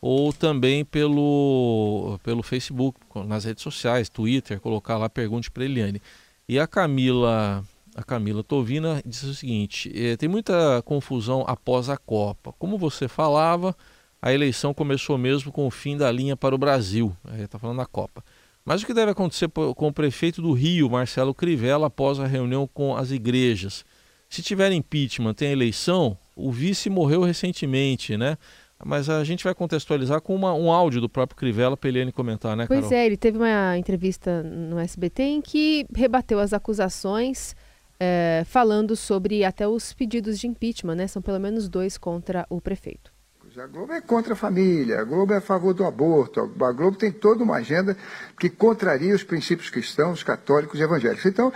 ou 0.00 0.32
também 0.32 0.86
pelo, 0.86 2.18
pelo 2.22 2.42
Facebook, 2.42 2.98
nas 3.26 3.44
redes 3.44 3.62
sociais, 3.62 4.08
Twitter, 4.08 4.58
colocar 4.58 4.96
lá 4.96 5.10
pergunte 5.10 5.50
para 5.50 5.66
Eliane. 5.66 6.00
E 6.48 6.58
a 6.58 6.66
Camila 6.66 7.62
a 7.96 8.02
Camila 8.02 8.44
Tovina 8.44 9.02
disse 9.04 9.26
o 9.26 9.34
seguinte: 9.34 9.90
eh, 9.94 10.16
tem 10.16 10.28
muita 10.28 10.82
confusão 10.82 11.44
após 11.48 11.88
a 11.88 11.96
Copa. 11.96 12.52
Como 12.58 12.76
você 12.76 13.08
falava, 13.08 13.74
a 14.20 14.32
eleição 14.34 14.74
começou 14.74 15.16
mesmo 15.16 15.50
com 15.50 15.66
o 15.66 15.70
fim 15.70 15.96
da 15.96 16.12
linha 16.12 16.36
para 16.36 16.54
o 16.54 16.58
Brasil. 16.58 17.16
Está 17.38 17.58
falando 17.58 17.78
da 17.78 17.86
Copa. 17.86 18.22
Mas 18.64 18.82
o 18.82 18.86
que 18.86 18.92
deve 18.92 19.12
acontecer 19.12 19.48
com 19.48 19.88
o 19.88 19.92
prefeito 19.92 20.42
do 20.42 20.52
Rio, 20.52 20.90
Marcelo 20.90 21.32
Crivella, 21.32 21.86
após 21.86 22.20
a 22.20 22.26
reunião 22.26 22.68
com 22.72 22.94
as 22.94 23.12
igrejas? 23.12 23.84
Se 24.28 24.42
tiver 24.42 24.72
impeachment, 24.72 25.34
tem 25.34 25.52
eleição, 25.52 26.18
o 26.34 26.50
vice 26.50 26.90
morreu 26.90 27.22
recentemente, 27.22 28.16
né? 28.16 28.36
Mas 28.84 29.08
a 29.08 29.24
gente 29.24 29.42
vai 29.42 29.54
contextualizar 29.54 30.20
com 30.20 30.34
uma, 30.34 30.52
um 30.52 30.70
áudio 30.70 31.00
do 31.00 31.08
próprio 31.08 31.38
Crivella 31.38 31.76
para 31.76 31.88
Eliane 31.88 32.12
comentar, 32.12 32.54
né, 32.56 32.66
Carol? 32.66 32.82
Pois 32.82 32.92
é, 32.92 33.06
ele 33.06 33.16
teve 33.16 33.38
uma 33.38 33.78
entrevista 33.78 34.42
no 34.42 34.78
SBT 34.78 35.22
em 35.22 35.40
que 35.40 35.86
rebateu 35.94 36.38
as 36.38 36.52
acusações 36.52 37.54
é, 37.98 38.44
falando 38.46 38.94
sobre 38.94 39.44
até 39.44 39.66
os 39.66 39.92
pedidos 39.92 40.38
de 40.38 40.46
impeachment, 40.46 40.94
né? 40.94 41.06
São 41.06 41.22
pelo 41.22 41.40
menos 41.40 41.68
dois 41.68 41.96
contra 41.96 42.46
o 42.50 42.60
prefeito. 42.60 43.16
A 43.58 43.66
Globo 43.66 43.92
é 43.94 44.02
contra 44.02 44.34
a 44.34 44.36
família, 44.36 45.00
a 45.00 45.04
Globo 45.04 45.32
é 45.32 45.38
a 45.38 45.40
favor 45.40 45.72
do 45.72 45.82
aborto, 45.82 46.40
a 46.40 46.72
Globo 46.72 46.98
tem 46.98 47.10
toda 47.10 47.42
uma 47.42 47.56
agenda 47.56 47.96
que 48.38 48.50
contraria 48.50 49.14
os 49.14 49.24
princípios 49.24 49.70
cristãos, 49.70 50.22
católicos 50.22 50.78
e 50.78 50.82
evangélicos. 50.82 51.24
Então, 51.24 51.50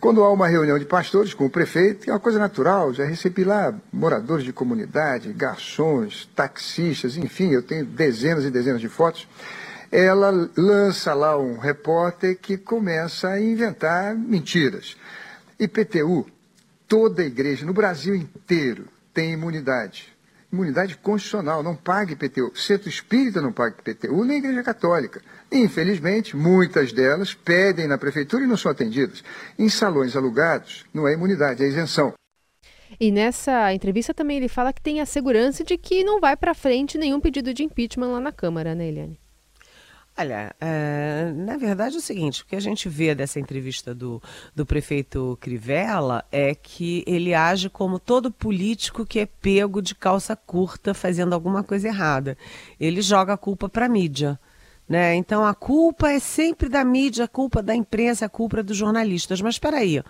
quando 0.00 0.24
há 0.24 0.32
uma 0.32 0.48
reunião 0.48 0.76
de 0.78 0.84
pastores 0.84 1.32
com 1.32 1.46
o 1.46 1.50
prefeito, 1.50 2.10
é 2.10 2.12
uma 2.12 2.18
coisa 2.18 2.40
natural, 2.40 2.92
já 2.92 3.04
recebi 3.04 3.44
lá 3.44 3.72
moradores 3.92 4.44
de 4.44 4.52
comunidade, 4.52 5.32
garçons, 5.32 6.28
taxistas, 6.34 7.16
enfim, 7.16 7.52
eu 7.52 7.62
tenho 7.62 7.84
dezenas 7.84 8.44
e 8.44 8.50
dezenas 8.50 8.80
de 8.80 8.88
fotos. 8.88 9.28
Ela 9.92 10.50
lança 10.56 11.14
lá 11.14 11.38
um 11.38 11.56
repórter 11.56 12.36
que 12.36 12.58
começa 12.58 13.28
a 13.28 13.40
inventar 13.40 14.14
mentiras. 14.16 14.96
IPTU, 15.58 16.26
toda 16.88 17.22
a 17.22 17.26
igreja 17.26 17.64
no 17.64 17.72
Brasil 17.72 18.14
inteiro 18.14 18.88
tem 19.12 19.32
imunidade. 19.32 20.12
Imunidade 20.52 20.96
constitucional, 20.96 21.62
não 21.62 21.74
paga 21.74 22.12
IPTU. 22.12 22.52
Centro 22.54 22.88
espírita 22.88 23.40
não 23.40 23.52
paga 23.52 23.76
IPTU, 23.80 24.24
nem 24.24 24.38
Igreja 24.38 24.62
Católica. 24.62 25.20
Infelizmente, 25.50 26.36
muitas 26.36 26.92
delas 26.92 27.34
pedem 27.34 27.88
na 27.88 27.98
prefeitura 27.98 28.44
e 28.44 28.46
não 28.46 28.56
são 28.56 28.70
atendidas. 28.70 29.24
Em 29.58 29.68
salões 29.68 30.14
alugados, 30.14 30.84
não 30.94 31.08
é 31.08 31.12
imunidade, 31.12 31.64
é 31.64 31.66
isenção. 31.66 32.12
E 33.00 33.10
nessa 33.10 33.72
entrevista 33.74 34.14
também 34.14 34.36
ele 34.36 34.48
fala 34.48 34.72
que 34.72 34.80
tem 34.80 35.00
a 35.00 35.06
segurança 35.06 35.64
de 35.64 35.76
que 35.76 36.04
não 36.04 36.20
vai 36.20 36.36
para 36.36 36.54
frente 36.54 36.96
nenhum 36.96 37.20
pedido 37.20 37.52
de 37.52 37.64
impeachment 37.64 38.12
lá 38.12 38.20
na 38.20 38.30
Câmara, 38.30 38.74
né, 38.74 38.88
Eliane? 38.88 39.23
Olha, 40.16 40.54
é, 40.60 41.32
na 41.34 41.56
verdade 41.56 41.96
é 41.96 41.98
o 41.98 42.02
seguinte, 42.02 42.42
o 42.42 42.46
que 42.46 42.54
a 42.54 42.60
gente 42.60 42.88
vê 42.88 43.16
dessa 43.16 43.40
entrevista 43.40 43.92
do, 43.92 44.22
do 44.54 44.64
prefeito 44.64 45.36
Crivella 45.40 46.24
é 46.30 46.54
que 46.54 47.02
ele 47.04 47.34
age 47.34 47.68
como 47.68 47.98
todo 47.98 48.30
político 48.30 49.04
que 49.04 49.18
é 49.18 49.26
pego 49.26 49.82
de 49.82 49.92
calça 49.92 50.36
curta 50.36 50.94
fazendo 50.94 51.32
alguma 51.32 51.64
coisa 51.64 51.88
errada. 51.88 52.38
Ele 52.78 53.02
joga 53.02 53.32
a 53.32 53.36
culpa 53.36 53.68
para 53.68 53.86
a 53.86 53.88
mídia. 53.88 54.38
Né? 54.88 55.16
Então 55.16 55.44
a 55.44 55.52
culpa 55.52 56.10
é 56.10 56.20
sempre 56.20 56.68
da 56.68 56.84
mídia, 56.84 57.24
a 57.24 57.28
culpa 57.28 57.60
da 57.60 57.74
imprensa, 57.74 58.26
a 58.26 58.28
culpa 58.28 58.62
dos 58.62 58.76
jornalistas. 58.76 59.40
Mas 59.40 59.56
espera 59.56 59.78
aí, 59.78 60.00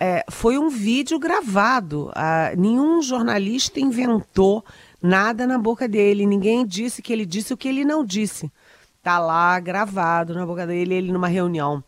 é, 0.00 0.24
foi 0.30 0.56
um 0.56 0.70
vídeo 0.70 1.18
gravado. 1.18 2.10
nenhum 2.56 3.02
jornalista 3.02 3.78
inventou 3.78 4.64
nada 5.02 5.46
na 5.46 5.58
boca 5.58 5.86
dele. 5.86 6.24
Ninguém 6.24 6.64
disse 6.64 7.02
que 7.02 7.12
ele 7.12 7.26
disse 7.26 7.52
o 7.52 7.58
que 7.58 7.68
ele 7.68 7.84
não 7.84 8.02
disse. 8.02 8.50
Tá 9.04 9.18
lá 9.20 9.60
gravado 9.60 10.34
na 10.34 10.46
boca 10.46 10.66
dele, 10.66 10.94
ele 10.94 11.12
numa 11.12 11.28
reunião 11.28 11.84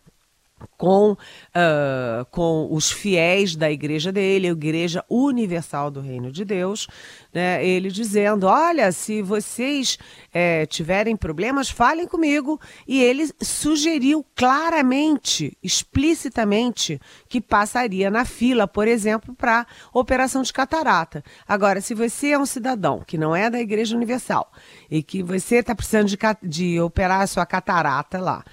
com, 0.77 1.11
uh, 1.11 2.25
com 2.31 2.67
os 2.71 2.91
fiéis 2.91 3.55
da 3.55 3.71
igreja 3.71 4.11
dele, 4.11 4.47
a 4.47 4.51
Igreja 4.51 5.03
Universal 5.09 5.91
do 5.91 6.01
Reino 6.01 6.31
de 6.31 6.43
Deus, 6.45 6.87
né? 7.33 7.65
ele 7.65 7.89
dizendo: 7.89 8.47
Olha, 8.47 8.91
se 8.91 9.21
vocês 9.21 9.97
é, 10.33 10.67
tiverem 10.67 11.15
problemas, 11.15 11.67
falem 11.67 12.07
comigo. 12.07 12.61
E 12.87 13.01
ele 13.01 13.27
sugeriu 13.41 14.23
claramente, 14.35 15.57
explicitamente, 15.63 17.01
que 17.27 17.41
passaria 17.41 18.11
na 18.11 18.23
fila, 18.23 18.67
por 18.67 18.87
exemplo, 18.87 19.33
para 19.33 19.65
operação 19.91 20.43
de 20.43 20.53
catarata. 20.53 21.23
Agora, 21.47 21.81
se 21.81 21.95
você 21.95 22.29
é 22.29 22.39
um 22.39 22.45
cidadão 22.45 23.03
que 23.05 23.17
não 23.17 23.35
é 23.35 23.49
da 23.49 23.59
Igreja 23.59 23.95
Universal 23.95 24.51
e 24.91 25.01
que 25.01 25.23
você 25.23 25.55
está 25.55 25.73
precisando 25.73 26.07
de, 26.07 26.17
de 26.43 26.79
operar 26.79 27.21
a 27.21 27.27
sua 27.27 27.45
catarata 27.45 28.19
lá, 28.19 28.43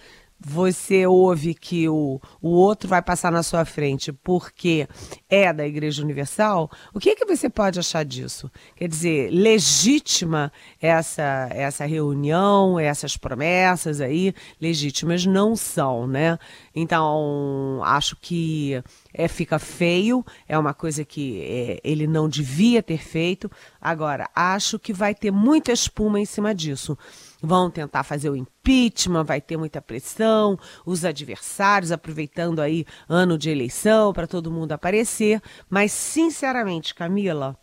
você 0.45 1.07
ouve 1.07 1.55
que 1.55 1.89
o, 1.89 2.21
o 2.41 2.51
outro 2.51 2.89
vai 2.89 3.01
passar 3.01 3.33
na 3.33 3.43
sua 3.43 3.65
frente 3.65 4.13
porque 4.13 4.87
é 5.29 5.53
da 5.53 5.67
Igreja 5.67 6.03
Universal, 6.03 6.71
o 6.93 7.01
que, 7.01 7.11
é 7.11 7.15
que 7.17 7.25
você 7.25 7.49
pode 7.49 7.79
achar 7.79 8.05
disso? 8.05 8.51
Quer 8.77 8.89
dizer, 8.89 9.31
legítima 9.31 10.53
essa, 10.81 11.49
essa 11.51 11.87
reunião, 11.87 12.79
essas 12.79 13.17
promessas 13.17 14.01
aí, 14.01 14.35
legítimas 14.61 15.25
não 15.25 15.57
são, 15.57 16.07
né? 16.07 16.39
Então, 16.75 17.81
acho 17.85 18.17
que 18.21 18.83
é, 19.13 19.27
fica 19.29 19.59
feio, 19.59 20.25
é 20.47 20.59
uma 20.59 20.75
coisa 20.75 21.05
que 21.05 21.41
é, 21.41 21.81
ele 21.83 22.07
não 22.07 22.29
devia 22.29 22.83
ter 22.83 22.99
feito. 22.99 23.51
Agora, 23.81 24.29
acho 24.35 24.79
que 24.79 24.93
vai 24.93 25.15
ter 25.15 25.31
muita 25.31 25.73
espuma 25.73 26.21
em 26.21 26.27
cima 26.27 26.55
disso 26.55 26.99
vão 27.45 27.71
tentar 27.71 28.03
fazer 28.03 28.31
o 28.31 28.37
impeachment, 28.37 29.25
vai 29.25 29.41
ter 29.41 29.57
muita 29.57 29.81
pressão, 29.83 30.59
os 30.85 31.05
adversários 31.05 31.93
aproveitando 31.93 32.61
aí 32.61 32.87
ano 33.09 33.37
de 33.37 33.51
eleição 33.51 34.13
para 34.13 34.27
todo 34.27 34.51
mundo 34.51 34.73
aparecer, 34.73 35.41
mas 35.69 35.93
sinceramente, 35.93 36.95
Camila, 36.95 37.57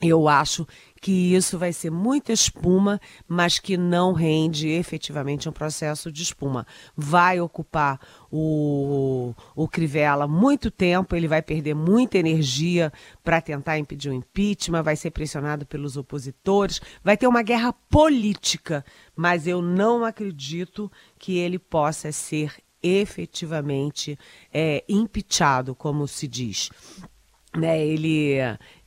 eu 0.00 0.28
acho 0.28 0.66
que 1.00 1.34
isso 1.34 1.58
vai 1.58 1.72
ser 1.72 1.90
muita 1.90 2.32
espuma, 2.32 3.00
mas 3.26 3.58
que 3.58 3.76
não 3.76 4.12
rende 4.12 4.68
efetivamente 4.68 5.48
um 5.48 5.52
processo 5.52 6.12
de 6.12 6.22
espuma. 6.22 6.66
Vai 6.94 7.40
ocupar 7.40 7.98
o, 8.30 9.34
o 9.56 9.66
Crivella 9.66 10.28
muito 10.28 10.70
tempo, 10.70 11.16
ele 11.16 11.26
vai 11.26 11.40
perder 11.40 11.74
muita 11.74 12.18
energia 12.18 12.92
para 13.24 13.40
tentar 13.40 13.78
impedir 13.78 14.10
o 14.10 14.14
impeachment, 14.14 14.82
vai 14.82 14.94
ser 14.94 15.10
pressionado 15.10 15.64
pelos 15.64 15.96
opositores, 15.96 16.80
vai 17.02 17.16
ter 17.16 17.26
uma 17.26 17.42
guerra 17.42 17.72
política, 17.72 18.84
mas 19.16 19.46
eu 19.46 19.62
não 19.62 20.04
acredito 20.04 20.92
que 21.18 21.38
ele 21.38 21.58
possa 21.58 22.12
ser 22.12 22.52
efetivamente 22.82 24.18
é, 24.52 24.84
impeachado, 24.88 25.74
como 25.74 26.06
se 26.06 26.28
diz. 26.28 26.70
Né, 27.56 27.84
ele, 27.84 28.36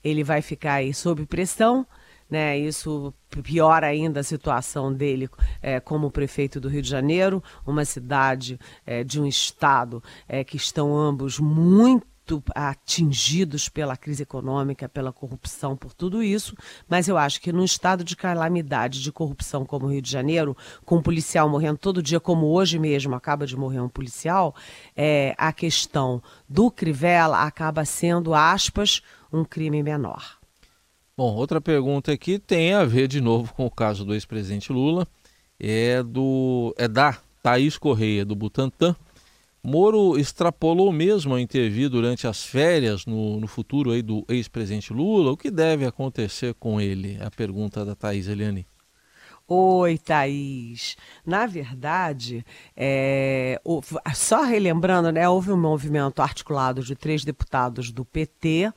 ele 0.02 0.24
vai 0.24 0.42
ficar 0.42 0.76
aí 0.76 0.94
sob 0.94 1.26
pressão, 1.26 1.86
né? 2.34 2.58
Isso 2.58 3.14
piora 3.44 3.86
ainda 3.86 4.22
a 4.22 4.24
situação 4.24 4.92
dele 4.92 5.30
é, 5.62 5.80
como 5.80 6.10
prefeito 6.10 6.60
do 6.60 6.68
Rio 6.68 6.82
de 6.82 6.90
Janeiro, 6.90 7.44
uma 7.64 7.86
cidade 7.86 8.60
é, 8.88 9.04
de 9.04 9.22
um 9.22 9.28
estado 9.28 10.04
é, 10.28 10.44
que 10.44 10.58
estão 10.58 10.98
ambos 10.98 11.38
muito 11.38 12.44
atingidos 12.56 13.70
pela 13.70 13.96
crise 13.96 14.24
econômica, 14.24 14.90
pela 14.90 15.14
corrupção, 15.14 15.78
por 15.78 15.94
tudo 15.94 16.24
isso, 16.24 16.56
mas 16.90 17.08
eu 17.08 17.20
acho 17.20 17.40
que 17.40 17.52
num 17.52 17.64
estado 17.64 18.04
de 18.04 18.16
calamidade, 18.16 19.04
de 19.04 19.12
corrupção 19.12 19.64
como 19.64 19.86
o 19.86 19.92
Rio 19.92 20.02
de 20.02 20.10
Janeiro, 20.10 20.58
com 20.84 20.96
um 20.96 21.02
policial 21.04 21.48
morrendo 21.48 21.78
todo 21.78 22.02
dia, 22.02 22.20
como 22.20 22.48
hoje 22.48 22.80
mesmo 22.80 23.14
acaba 23.14 23.46
de 23.46 23.56
morrer 23.56 23.82
um 23.82 23.90
policial, 23.90 24.56
é, 24.96 25.36
a 25.38 25.54
questão 25.54 26.24
do 26.50 26.72
Crivella 26.72 27.44
acaba 27.44 27.86
sendo, 27.86 28.34
aspas, 28.34 29.04
um 29.32 29.46
crime 29.46 29.84
menor. 29.84 30.43
Bom, 31.16 31.36
outra 31.36 31.62
pergunta 31.62 32.12
aqui 32.12 32.40
tem 32.40 32.74
a 32.74 32.84
ver 32.84 33.08
de 33.08 33.22
novo 33.22 33.54
com 33.54 33.68
o 33.68 33.72
caso 33.72 34.04
do 34.04 34.16
ex-presidente 34.16 34.74
Lula. 34.74 35.08
É 35.60 36.02
do 36.02 36.74
é 36.76 36.88
da 36.88 37.16
Thaís 37.44 37.78
Correia, 37.78 38.26
do 38.26 38.36
Butantan. 38.36 38.96
Moro 39.64 40.18
extrapolou 40.18 40.92
mesmo 40.92 41.36
a 41.36 41.40
intervir 41.40 41.88
durante 41.88 42.26
as 42.26 42.44
férias 42.44 43.06
no, 43.06 43.40
no 43.40 43.48
futuro 43.48 43.92
aí 43.92 44.02
do 44.02 44.26
ex-presidente 44.28 44.92
Lula. 44.92 45.32
O 45.32 45.38
que 45.38 45.52
deve 45.52 45.86
acontecer 45.86 46.56
com 46.56 46.82
ele? 46.82 47.20
A 47.22 47.30
pergunta 47.30 47.86
da 47.86 47.94
Thaís 47.94 48.28
Eliane. 48.28 48.66
Oi, 49.48 50.00
Thaís. 50.00 50.98
Na 51.24 51.46
verdade, 51.46 52.44
é, 52.76 53.62
só 54.16 54.44
relembrando, 54.44 55.12
né, 55.12 55.30
houve 55.30 55.52
um 55.52 55.62
movimento 55.62 56.24
articulado 56.24 56.82
de 56.82 56.96
três 56.96 57.24
deputados 57.24 57.92
do 57.92 58.04
PT 58.04 58.74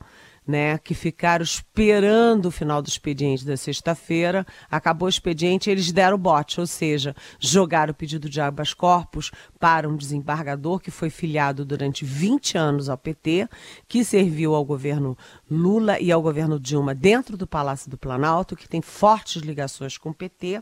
né, 0.47 0.77
que 0.77 0.93
ficaram 0.93 1.43
esperando 1.43 2.45
o 2.45 2.51
final 2.51 2.81
do 2.81 2.87
expediente 2.87 3.45
da 3.45 3.57
sexta-feira. 3.57 4.45
Acabou 4.71 5.07
o 5.07 5.09
expediente, 5.09 5.69
eles 5.69 5.91
deram 5.91 6.17
bote, 6.17 6.59
ou 6.59 6.65
seja, 6.65 7.13
jogaram 7.39 7.91
o 7.91 7.95
pedido 7.95 8.29
de 8.29 8.39
habeas 8.39 8.73
corpus 8.73 9.29
para 9.59 9.89
um 9.89 9.97
desembargador 9.97 10.79
que 10.79 10.89
foi 10.89 11.09
filiado 11.09 11.65
durante 11.65 12.05
20 12.05 12.57
anos 12.57 12.89
ao 12.89 12.97
PT, 12.97 13.49
que 13.87 14.03
serviu 14.03 14.55
ao 14.55 14.63
governo 14.63 15.17
Lula 15.49 15.99
e 15.99 16.11
ao 16.11 16.21
governo 16.21 16.59
Dilma 16.59 16.95
dentro 16.95 17.35
do 17.35 17.45
Palácio 17.45 17.91
do 17.91 17.97
Planalto, 17.97 18.55
que 18.55 18.69
tem 18.69 18.81
fortes 18.81 19.41
ligações 19.41 19.97
com 19.97 20.09
o 20.09 20.13
PT, 20.13 20.61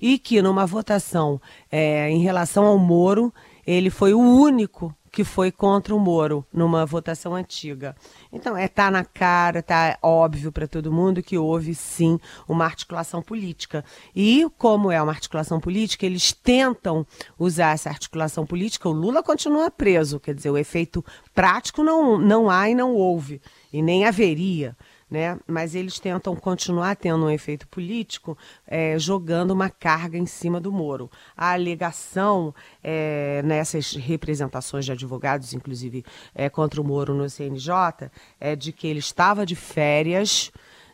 e 0.00 0.18
que 0.18 0.42
numa 0.42 0.66
votação 0.66 1.40
é, 1.70 2.10
em 2.10 2.20
relação 2.20 2.64
ao 2.64 2.78
Moro, 2.78 3.32
ele 3.66 3.90
foi 3.90 4.12
o 4.12 4.18
único 4.18 4.94
que 5.10 5.24
foi 5.24 5.50
contra 5.50 5.94
o 5.94 5.98
Moro 5.98 6.44
numa 6.52 6.86
votação 6.86 7.34
antiga. 7.34 7.96
Então, 8.32 8.56
é 8.56 8.68
tá 8.68 8.90
na 8.90 9.04
cara, 9.04 9.62
tá 9.62 9.98
óbvio 10.02 10.52
para 10.52 10.68
todo 10.68 10.92
mundo 10.92 11.22
que 11.22 11.36
houve 11.36 11.74
sim 11.74 12.18
uma 12.48 12.64
articulação 12.64 13.20
política. 13.20 13.84
E 14.14 14.46
como 14.56 14.90
é 14.90 15.02
uma 15.02 15.12
articulação 15.12 15.58
política, 15.58 16.06
eles 16.06 16.32
tentam 16.32 17.06
usar 17.38 17.74
essa 17.74 17.88
articulação 17.88 18.46
política. 18.46 18.88
O 18.88 18.92
Lula 18.92 19.22
continua 19.22 19.70
preso, 19.70 20.20
quer 20.20 20.34
dizer, 20.34 20.50
o 20.50 20.58
efeito 20.58 21.04
prático 21.34 21.82
não, 21.82 22.18
não 22.18 22.48
há 22.48 22.68
e 22.68 22.74
não 22.74 22.94
houve, 22.94 23.40
e 23.72 23.82
nem 23.82 24.04
haveria 24.04 24.76
né? 25.10 25.38
Mas 25.46 25.74
eles 25.74 25.98
tentam 25.98 26.36
continuar 26.36 26.94
tendo 26.94 27.26
um 27.26 27.30
efeito 27.30 27.66
político, 27.66 28.38
é, 28.66 28.98
jogando 28.98 29.50
uma 29.50 29.68
carga 29.68 30.16
em 30.16 30.26
cima 30.26 30.60
do 30.60 30.70
Moro. 30.70 31.10
A 31.36 31.52
alegação 31.52 32.54
é, 32.82 33.42
nessas 33.42 33.94
representações 33.94 34.84
de 34.84 34.92
advogados, 34.92 35.52
inclusive 35.52 36.04
é, 36.34 36.48
contra 36.48 36.80
o 36.80 36.84
Moro 36.84 37.12
no 37.12 37.28
CNJ, 37.28 38.10
é 38.38 38.54
de 38.54 38.72
que 38.72 38.86
ele 38.86 39.00
estava 39.00 39.44
de 39.44 39.56
férias. 39.56 40.52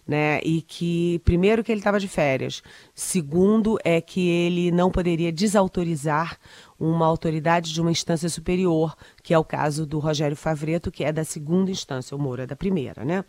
Né? 0.09 0.39
E 0.45 0.63
que, 0.63 1.21
primeiro, 1.25 1.65
que 1.65 1.73
ele 1.73 1.81
estava 1.81 1.99
de 1.99 2.07
férias, 2.07 2.63
segundo, 2.95 3.77
é 3.83 4.01
que 4.01 4.29
ele 4.29 4.71
não 4.71 4.89
poderia 4.89 5.33
desautorizar 5.33 6.39
uma 6.79 7.07
autoridade 7.07 7.73
de 7.73 7.81
uma 7.81 7.91
instância 7.91 8.29
superior, 8.29 8.97
que 9.23 9.33
é 9.33 9.39
o 9.39 9.45
caso 9.45 9.87
do 9.87 9.99
Rogério 9.99 10.37
Favreto, 10.37 10.93
que 10.93 11.03
é 11.03 11.11
da 11.11 11.25
segunda 11.25 11.71
instância, 11.71 12.17
o 12.17 12.21
Moro 12.21 12.43
é 12.43 12.47
da 12.47 12.55
primeira, 12.55 13.05
né? 13.05 13.25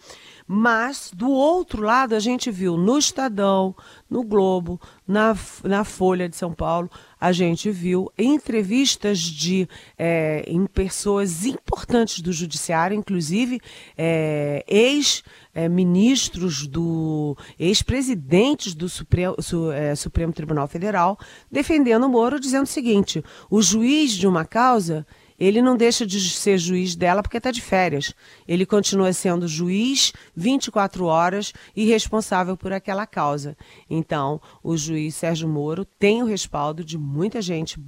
Mas, 0.47 1.11
do 1.13 1.29
outro 1.29 1.83
lado, 1.83 2.15
a 2.15 2.19
gente 2.19 2.49
viu 2.49 2.77
no 2.77 2.97
Estadão, 2.97 3.75
no 4.09 4.23
Globo, 4.23 4.79
na, 5.05 5.35
na 5.61 5.83
Folha 5.83 6.29
de 6.29 6.37
São 6.37 6.53
Paulo, 6.53 6.89
a 7.19 7.33
gente 7.33 7.69
viu 7.69 8.09
entrevistas 8.17 9.19
de 9.19 9.67
é, 9.97 10.45
em 10.47 10.65
pessoas 10.65 11.43
importantes 11.43 12.21
do 12.21 12.31
judiciário, 12.31 12.95
inclusive 12.95 13.59
é, 13.97 14.63
ex-ministros 14.67 16.63
é, 16.63 16.67
do 16.69 17.35
ex-presidentes 17.59 18.73
do 18.73 18.87
Supremo, 18.87 19.35
Su, 19.41 19.69
é, 19.71 19.95
Supremo 19.95 20.31
Tribunal 20.31 20.69
Federal, 20.69 21.19
defendendo 21.51 22.05
o 22.05 22.09
Moro, 22.09 22.39
dizendo 22.39 22.63
o 22.63 22.67
seguinte: 22.67 23.21
o 23.49 23.61
juiz 23.61 24.11
de 24.11 24.25
uma 24.25 24.45
causa 24.45 25.05
ele 25.39 25.61
não 25.61 25.77
deixa 25.77 26.05
de 26.05 26.19
ser 26.31 26.57
juiz 26.57 26.95
dela 26.95 27.21
porque 27.21 27.37
está 27.37 27.51
de 27.51 27.61
férias. 27.61 28.13
Ele 28.47 28.65
continua 28.65 29.13
sendo 29.13 29.47
juiz 29.47 30.11
24 30.35 31.05
horas 31.05 31.53
e 31.75 31.85
responsável 31.85 32.57
por 32.57 32.73
aquela 32.73 33.05
causa. 33.05 33.55
Então, 33.89 34.41
o 34.63 34.75
juiz 34.75 35.15
Sérgio 35.15 35.47
Moro 35.47 35.85
tem 35.85 36.23
o 36.23 36.25
respaldo 36.25 36.83
de 36.83 36.97
muita 36.97 37.41
gente 37.41 37.79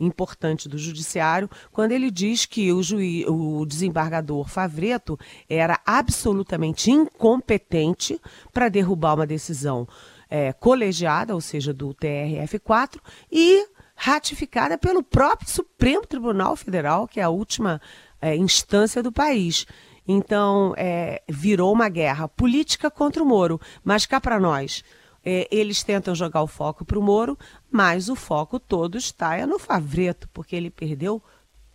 importante 0.00 0.68
do 0.68 0.78
judiciário 0.78 1.50
quando 1.70 1.92
ele 1.92 2.10
diz 2.10 2.46
que 2.46 2.72
o, 2.72 2.82
juiz, 2.82 3.26
o 3.28 3.66
desembargador 3.66 4.48
Favreto 4.48 5.18
era 5.48 5.80
absolutamente 5.84 6.90
incompetente 6.90 8.18
para 8.52 8.68
derrubar 8.68 9.14
uma 9.14 9.26
decisão 9.26 9.86
é, 10.30 10.52
colegiada, 10.52 11.34
ou 11.34 11.40
seja, 11.40 11.72
do 11.72 11.94
TRF4, 11.94 12.98
e 13.30 13.66
ratificada 13.94 14.76
pelo 14.76 15.02
próprio 15.02 15.48
Supremo 15.48 16.06
Tribunal 16.06 16.56
Federal, 16.56 17.06
que 17.06 17.20
é 17.20 17.22
a 17.22 17.28
última 17.28 17.80
é, 18.20 18.36
instância 18.36 19.02
do 19.02 19.12
país. 19.12 19.66
Então, 20.06 20.74
é, 20.76 21.22
virou 21.28 21.72
uma 21.72 21.88
guerra 21.88 22.28
política 22.28 22.90
contra 22.90 23.22
o 23.22 23.26
Moro. 23.26 23.60
Mas 23.82 24.04
cá 24.04 24.20
para 24.20 24.38
nós, 24.38 24.84
é, 25.24 25.48
eles 25.50 25.82
tentam 25.82 26.14
jogar 26.14 26.42
o 26.42 26.46
foco 26.46 26.84
para 26.84 26.98
o 26.98 27.02
Moro, 27.02 27.38
mas 27.70 28.08
o 28.08 28.16
foco 28.16 28.58
todo 28.58 28.98
está 28.98 29.36
é 29.36 29.46
no 29.46 29.58
Favreto, 29.58 30.28
porque 30.32 30.54
ele 30.54 30.70
perdeu 30.70 31.22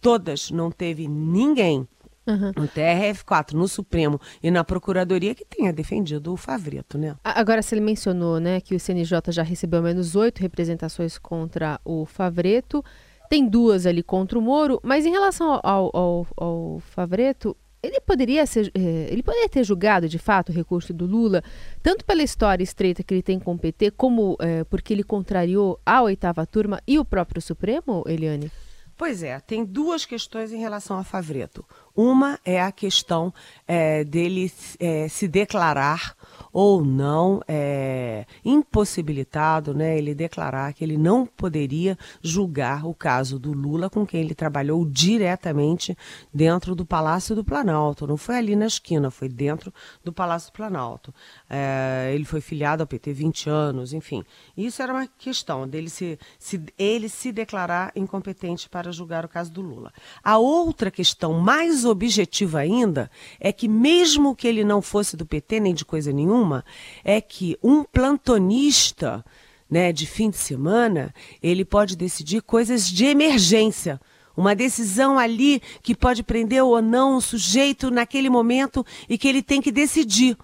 todas 0.01 0.49
não 0.49 0.71
teve 0.71 1.07
ninguém 1.07 1.87
Uhum. 2.27 2.51
no 2.55 2.67
TRF4, 2.67 3.53
no 3.53 3.67
Supremo 3.67 4.21
e 4.43 4.51
na 4.51 4.63
Procuradoria 4.63 5.33
que 5.33 5.43
tenha 5.43 5.73
defendido 5.73 6.31
o 6.31 6.37
Favreto, 6.37 6.95
né? 6.95 7.15
Agora, 7.23 7.61
se 7.63 7.73
ele 7.73 7.81
mencionou 7.81 8.39
né, 8.39 8.61
que 8.61 8.75
o 8.75 8.79
CNJ 8.79 9.31
já 9.31 9.41
recebeu 9.41 9.81
menos 9.81 10.15
oito 10.15 10.39
representações 10.39 11.17
contra 11.17 11.79
o 11.83 12.05
Favreto, 12.05 12.83
tem 13.29 13.47
duas 13.47 13.85
ali 13.85 14.03
contra 14.03 14.37
o 14.37 14.41
Moro, 14.41 14.79
mas 14.83 15.05
em 15.05 15.11
relação 15.11 15.59
ao, 15.63 15.89
ao, 15.95 16.27
ao 16.37 16.79
Favreto, 16.79 17.55
ele 17.81 18.01
poderia, 18.01 18.45
ser, 18.45 18.71
eh, 18.75 19.07
ele 19.09 19.23
poderia 19.23 19.47
ter 19.47 19.63
julgado 19.63 20.09
de 20.09 20.19
fato 20.19 20.49
o 20.49 20.55
recurso 20.55 20.93
do 20.93 21.05
Lula, 21.05 21.41
tanto 21.81 22.03
pela 22.03 22.21
história 22.21 22.63
estreita 22.63 23.03
que 23.03 23.13
ele 23.13 23.23
tem 23.23 23.39
com 23.39 23.53
o 23.53 23.57
PT, 23.57 23.91
como 23.91 24.35
é, 24.39 24.63
porque 24.65 24.93
ele 24.93 25.03
contrariou 25.03 25.79
a 25.85 26.01
oitava 26.01 26.45
turma 26.45 26.81
e 26.85 26.99
o 26.99 27.05
próprio 27.05 27.41
Supremo, 27.41 28.03
Eliane? 28.05 28.51
Pois 28.97 29.23
é, 29.23 29.39
tem 29.39 29.63
duas 29.63 30.05
questões 30.05 30.51
em 30.51 30.57
relação 30.57 30.97
a 30.97 31.05
Favreto. 31.05 31.65
Uma 31.95 32.39
é 32.45 32.61
a 32.61 32.71
questão 32.71 33.33
é, 33.67 34.03
dele 34.03 34.51
é, 34.79 35.07
se 35.07 35.27
declarar 35.27 36.15
ou 36.51 36.83
não 36.83 37.41
é, 37.47 38.25
impossibilitado, 38.43 39.73
né, 39.73 39.97
ele 39.97 40.15
declarar 40.15 40.73
que 40.73 40.83
ele 40.83 40.97
não 40.97 41.25
poderia 41.25 41.97
julgar 42.21 42.85
o 42.85 42.93
caso 42.93 43.37
do 43.37 43.51
Lula 43.51 43.89
com 43.89 44.05
quem 44.05 44.21
ele 44.21 44.33
trabalhou 44.33 44.85
diretamente 44.85 45.97
dentro 46.33 46.75
do 46.75 46.85
Palácio 46.85 47.35
do 47.35 47.43
Planalto. 47.43 48.07
Não 48.07 48.17
foi 48.17 48.37
ali 48.37 48.55
na 48.55 48.65
esquina, 48.65 49.11
foi 49.11 49.29
dentro 49.29 49.73
do 50.03 50.11
Palácio 50.11 50.51
do 50.51 50.55
Planalto. 50.55 51.13
É, 51.49 52.11
ele 52.13 52.25
foi 52.25 52.41
filiado 52.41 52.83
ao 52.83 52.87
PT 52.87 53.13
20 53.13 53.49
anos, 53.49 53.93
enfim. 53.93 54.23
Isso 54.57 54.81
era 54.81 54.93
uma 54.93 55.07
questão 55.07 55.67
dele 55.67 55.89
se, 55.89 56.17
se 56.37 56.61
ele 56.77 57.09
se 57.09 57.31
declarar 57.31 57.91
incompetente 57.95 58.69
para 58.69 58.91
julgar 58.91 59.23
o 59.23 59.29
caso 59.29 59.51
do 59.51 59.61
Lula. 59.61 59.93
A 60.23 60.37
outra 60.37 60.89
questão 60.89 61.33
mais 61.39 61.78
objetiva 61.85 62.59
ainda 62.59 63.09
é 63.39 63.51
que 63.51 63.67
mesmo 63.67 64.35
que 64.35 64.47
ele 64.47 64.63
não 64.63 64.81
fosse 64.81 65.17
do 65.17 65.25
PT 65.25 65.59
nem 65.59 65.73
de 65.73 65.85
coisa 65.85 66.11
nenhuma 66.11 66.29
nenhuma, 66.29 66.63
é 67.03 67.19
que 67.19 67.57
um 67.63 67.83
plantonista 67.83 69.25
né, 69.69 69.91
de 69.91 70.05
fim 70.05 70.29
de 70.29 70.37
semana, 70.37 71.13
ele 71.41 71.65
pode 71.65 71.95
decidir 71.95 72.41
coisas 72.41 72.87
de 72.87 73.05
emergência. 73.05 73.99
Uma 74.35 74.55
decisão 74.55 75.19
ali 75.19 75.61
que 75.83 75.93
pode 75.93 76.23
prender 76.23 76.63
ou 76.63 76.81
não 76.81 77.17
um 77.17 77.21
sujeito 77.21 77.91
naquele 77.91 78.29
momento 78.29 78.85
e 79.07 79.17
que 79.17 79.27
ele 79.27 79.41
tem 79.41 79.61
que 79.61 79.71
decidir. 79.71 80.37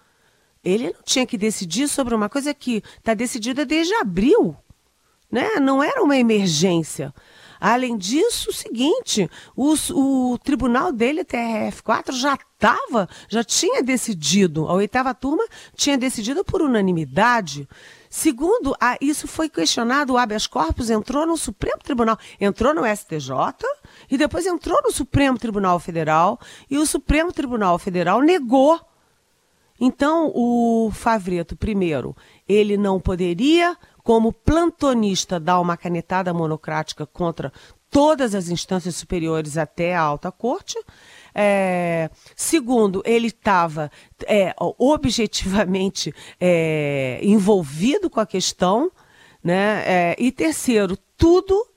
Ele 0.64 0.86
não 0.86 1.02
tinha 1.04 1.26
que 1.26 1.38
decidir 1.38 1.88
sobre 1.88 2.14
uma 2.14 2.28
coisa 2.28 2.54
que 2.54 2.84
está 2.98 3.14
decidida 3.14 3.66
desde 3.66 3.94
abril. 3.96 4.56
Né? 5.32 5.48
Não 5.62 5.82
era 5.82 6.04
uma 6.04 6.18
emergência. 6.18 7.14
Além 7.60 7.98
disso, 7.98 8.50
o 8.50 8.54
seguinte, 8.54 9.30
os, 9.56 9.90
o 9.90 10.38
tribunal 10.44 10.92
dele, 10.92 11.24
TRF4, 11.24 12.12
já 12.12 12.34
estava, 12.36 13.08
já 13.28 13.44
tinha 13.44 13.84
decidido, 13.84 14.68
a 14.68 14.74
oitava 14.74 15.14
turma 15.14 15.44
tinha 15.76 15.98
decidido 15.98 16.44
por 16.44 16.62
unanimidade. 16.62 17.68
Segundo, 18.10 18.76
a, 18.80 18.98
isso 19.02 19.28
foi 19.28 19.50
questionado, 19.50 20.14
o 20.14 20.18
habeas 20.18 20.48
corpus 20.48 20.90
entrou 20.90 21.28
no 21.28 21.36
Supremo 21.36 21.80
Tribunal, 21.84 22.18
entrou 22.40 22.74
no 22.74 22.84
STJ 22.86 23.30
e 24.10 24.18
depois 24.18 24.46
entrou 24.46 24.80
no 24.84 24.92
Supremo 24.92 25.38
Tribunal 25.38 25.80
Federal 25.80 26.40
e 26.70 26.78
o 26.78 26.86
Supremo 26.86 27.34
Tribunal 27.34 27.78
Federal 27.78 28.22
negou. 28.22 28.80
Então, 29.80 30.32
o 30.34 30.90
Favreto, 30.94 31.58
primeiro, 31.58 32.16
ele 32.48 32.78
não 32.78 33.00
poderia 33.02 33.78
como 34.06 34.32
plantonista, 34.32 35.40
dar 35.40 35.60
uma 35.60 35.76
canetada 35.76 36.32
monocrática 36.32 37.08
contra 37.08 37.52
todas 37.90 38.36
as 38.36 38.50
instâncias 38.50 38.96
superiores 38.96 39.58
até 39.58 39.96
a 39.96 40.02
alta 40.02 40.32
corte. 40.32 40.78
É, 41.34 42.12
segundo, 42.36 43.02
ele 43.04 43.28
estava 43.28 43.92
é, 44.28 44.54
objetivamente 44.60 46.14
é, 46.40 47.20
envolvido 47.24 48.08
com 48.08 48.20
a 48.20 48.28
questão. 48.28 48.92
Né? 49.44 49.82
É, 49.88 50.16
e 50.20 50.32
terceiro, 50.32 50.96
tudo 51.18 51.68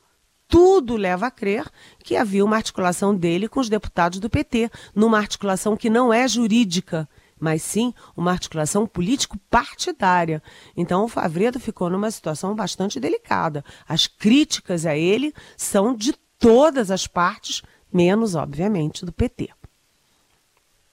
tudo 0.47 0.97
leva 0.97 1.27
a 1.27 1.31
crer 1.31 1.67
que 2.03 2.17
havia 2.17 2.45
uma 2.45 2.57
articulação 2.57 3.15
dele 3.15 3.49
com 3.49 3.61
os 3.61 3.69
deputados 3.69 4.19
do 4.19 4.31
PT, 4.31 4.71
numa 4.95 5.19
articulação 5.19 5.77
que 5.77 5.91
não 5.91 6.13
é 6.13 6.27
jurídica, 6.27 7.07
mas 7.41 7.63
sim 7.63 7.93
uma 8.17 8.33
articulação 8.33 8.87
político-partidária. 8.87 10.43
Então, 10.77 11.05
o 11.05 11.09
Favreto 11.09 11.61
ficou 11.61 11.91
numa 11.91 12.11
situação 12.11 12.55
bastante 12.55 12.99
delicada. 13.01 13.65
As 13.89 14.07
críticas 14.07 14.87
a 14.87 14.97
ele 14.97 15.33
são 15.57 15.95
de 15.95 16.13
todas 16.39 16.91
as 16.91 17.07
partes, 17.07 17.63
menos, 17.93 18.35
obviamente, 18.35 19.05
do 19.05 19.13
PT. 19.13 19.51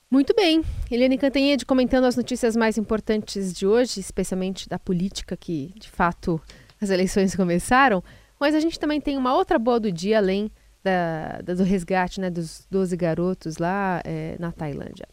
Muito 0.09 0.33
bem. 0.35 0.63
Eliane 0.89 1.17
Cantanhede 1.17 1.65
comentando 1.65 2.05
as 2.05 2.15
notícias 2.15 2.55
mais 2.55 2.77
importantes 2.77 3.51
de 3.53 3.65
hoje, 3.65 3.99
especialmente 3.99 4.69
da 4.69 4.79
política, 4.79 5.35
que 5.35 5.73
de 5.77 5.89
fato 5.89 6.39
as 6.79 6.89
eleições 6.89 7.35
começaram. 7.35 8.03
Mas 8.39 8.53
a 8.53 8.59
gente 8.59 8.79
também 8.79 9.01
tem 9.01 9.17
uma 9.17 9.35
outra 9.35 9.57
boa 9.57 9.79
do 9.79 9.91
dia, 9.91 10.17
além 10.17 10.51
da 10.83 11.41
do 11.41 11.63
resgate 11.63 12.21
né, 12.21 12.29
dos 12.29 12.67
12 12.69 12.95
garotos 12.95 13.57
lá 13.57 14.01
é, 14.05 14.35
na 14.39 14.51
Tailândia. 14.51 15.07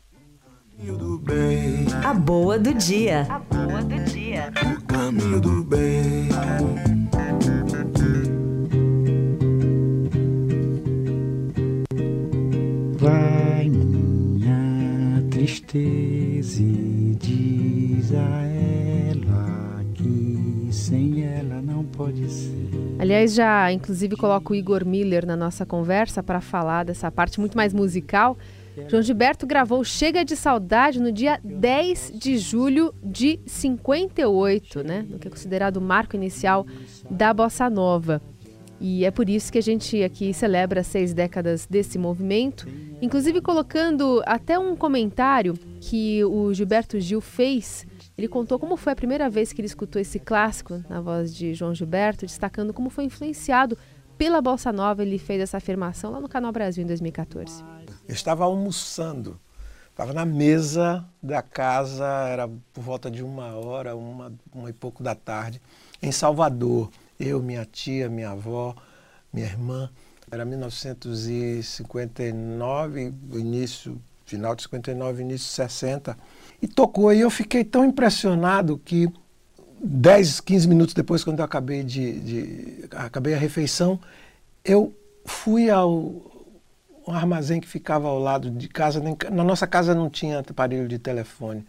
A 2.05 2.15
boa 2.15 2.59
do 2.59 2.75
dia. 2.75 3.27
A 3.29 3.39
boa 3.39 3.83
do 3.83 4.05
dia. 4.05 4.53
O 4.65 4.83
caminho 4.85 5.41
do 5.41 5.65
bem. 5.65 6.29
Vai 12.99 13.69
minha 13.69 15.23
tristeza 15.31 16.63
e 16.63 17.17
diz 17.21 18.13
a 18.13 18.43
ela 18.45 19.85
que 19.95 20.69
sem 20.71 21.25
ela 21.25 21.61
não 21.63 21.85
pode 21.85 22.29
ser. 22.31 22.69
Aliás, 22.99 23.35
já 23.35 23.73
inclusive 23.73 24.17
coloco 24.17 24.53
o 24.53 24.57
Igor 24.57 24.85
Miller 24.85 25.27
na 25.27 25.37
nossa 25.37 25.65
conversa 25.67 26.23
para 26.23 26.41
falar 26.41 26.85
dessa 26.85 27.11
parte 27.11 27.41
muito 27.41 27.57
mais 27.57 27.73
musical 27.73 28.37
João 28.89 29.03
Gilberto 29.03 29.47
gravou 29.47 29.85
Chega 29.85 30.25
de 30.25 30.37
Saudade 30.37 31.01
no 31.01 31.13
dia 31.13 31.39
10 31.45 32.13
de 32.15 32.39
julho 32.39 32.95
de 33.03 33.41
58, 33.47 34.83
né? 34.83 35.07
No 35.09 35.19
que 35.19 35.29
é 35.29 35.31
considerado 35.31 35.77
o 35.77 35.81
marco 35.81 36.17
inicial 36.17 36.67
da 37.11 37.33
bossa 37.33 37.69
nova. 37.69 38.23
E 38.85 39.05
é 39.05 39.13
por 39.13 39.29
isso 39.29 39.53
que 39.53 39.59
a 39.59 39.63
gente 39.63 40.03
aqui 40.03 40.35
celebra 40.35 40.83
seis 40.83 41.15
décadas 41.15 41.67
desse 41.67 41.97
movimento, 41.99 42.67
inclusive 43.01 43.41
colocando 43.41 44.21
até 44.27 44.59
um 44.59 44.75
comentário 44.75 45.55
que 45.81 46.25
o 46.25 46.53
Gilberto 46.53 46.99
Gil 46.99 47.21
fez. 47.21 47.87
Ele 48.19 48.27
contou 48.27 48.59
como 48.59 48.77
foi 48.77 48.93
a 48.93 48.97
primeira 48.97 49.31
vez 49.31 49.53
que 49.53 49.61
ele 49.61 49.67
escutou 49.67 50.03
esse 50.03 50.19
clássico 50.19 50.83
na 50.89 51.01
voz 51.01 51.33
de 51.33 51.55
João 51.55 51.73
Gilberto, 51.73 52.27
destacando 52.27 52.75
como 52.75 52.91
foi 52.91 53.05
influenciado 53.05 53.79
pela 54.19 54.43
bossa 54.43 54.73
nova. 54.73 55.03
Ele 55.03 55.17
fez 55.17 55.41
essa 55.41 55.59
afirmação 55.59 56.11
lá 56.11 56.21
no 56.21 56.29
Canal 56.29 56.51
Brasil 56.51 56.83
em 56.83 56.87
2014. 56.87 57.63
Eu 58.09 58.15
estava 58.15 58.45
almoçando, 58.45 59.39
estava 59.91 60.13
na 60.13 60.25
mesa 60.25 61.05
da 61.23 61.43
casa, 61.43 62.07
era 62.29 62.49
por 62.73 62.83
volta 62.83 63.11
de 63.11 63.23
uma 63.23 63.55
hora, 63.55 63.95
uma, 63.95 64.33
uma 64.53 64.71
e 64.71 64.73
pouco 64.73 65.03
da 65.03 65.15
tarde, 65.15 65.61
em 66.03 66.11
Salvador. 66.11 66.91
Eu, 67.19 67.41
minha 67.41 67.65
tia, 67.65 68.09
minha 68.09 68.31
avó, 68.31 68.75
minha 69.33 69.47
irmã. 69.47 69.89
Era 70.31 70.45
1959, 70.45 73.15
início, 73.35 74.01
final 74.25 74.57
de 74.57 74.63
59, 74.63 75.23
início 75.23 75.47
de 75.47 75.53
60. 75.53 76.19
E 76.61 76.67
tocou, 76.67 77.13
e 77.13 77.21
eu 77.21 77.31
fiquei 77.31 77.63
tão 77.65 77.85
impressionado 77.85 78.81
que 78.85 79.09
10, 79.83 80.41
15 80.41 80.69
minutos 80.69 80.95
depois, 80.95 81.23
quando 81.23 81.41
eu 81.41 81.45
acabei 81.45 81.83
de, 81.83 82.21
de 82.21 82.85
acabei 82.93 83.35
a 83.35 83.39
refeição, 83.39 84.01
eu 84.65 84.95
fui 85.25 85.69
ao, 85.69 86.32
um 87.07 87.13
armazém 87.13 87.61
que 87.61 87.69
ficava 87.69 88.09
ao 88.09 88.19
lado 88.19 88.51
de 88.51 88.69
casa. 88.69 89.03
Na 89.31 89.45
nossa 89.45 89.67
casa 89.67 89.95
não 89.95 90.09
tinha 90.09 90.41
aparelho 90.41 90.89
de 90.89 90.99
telefone. 90.99 91.67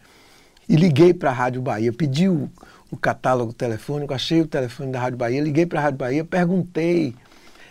E 0.68 0.76
liguei 0.76 1.12
para 1.12 1.30
a 1.30 1.32
Rádio 1.32 1.60
Bahia, 1.60 1.92
pedi 1.92 2.28
o, 2.28 2.50
o, 2.90 2.96
catálogo 2.96 3.52
telefônico, 3.52 4.14
achei 4.14 4.40
o 4.40 4.46
telefone 4.46 4.92
da 4.92 4.98
Rádio 4.98 5.18
Bahia, 5.18 5.40
liguei 5.42 5.66
para 5.66 5.78
a 5.78 5.82
Rádio 5.82 5.98
Bahia, 5.98 6.24
perguntei. 6.24 7.14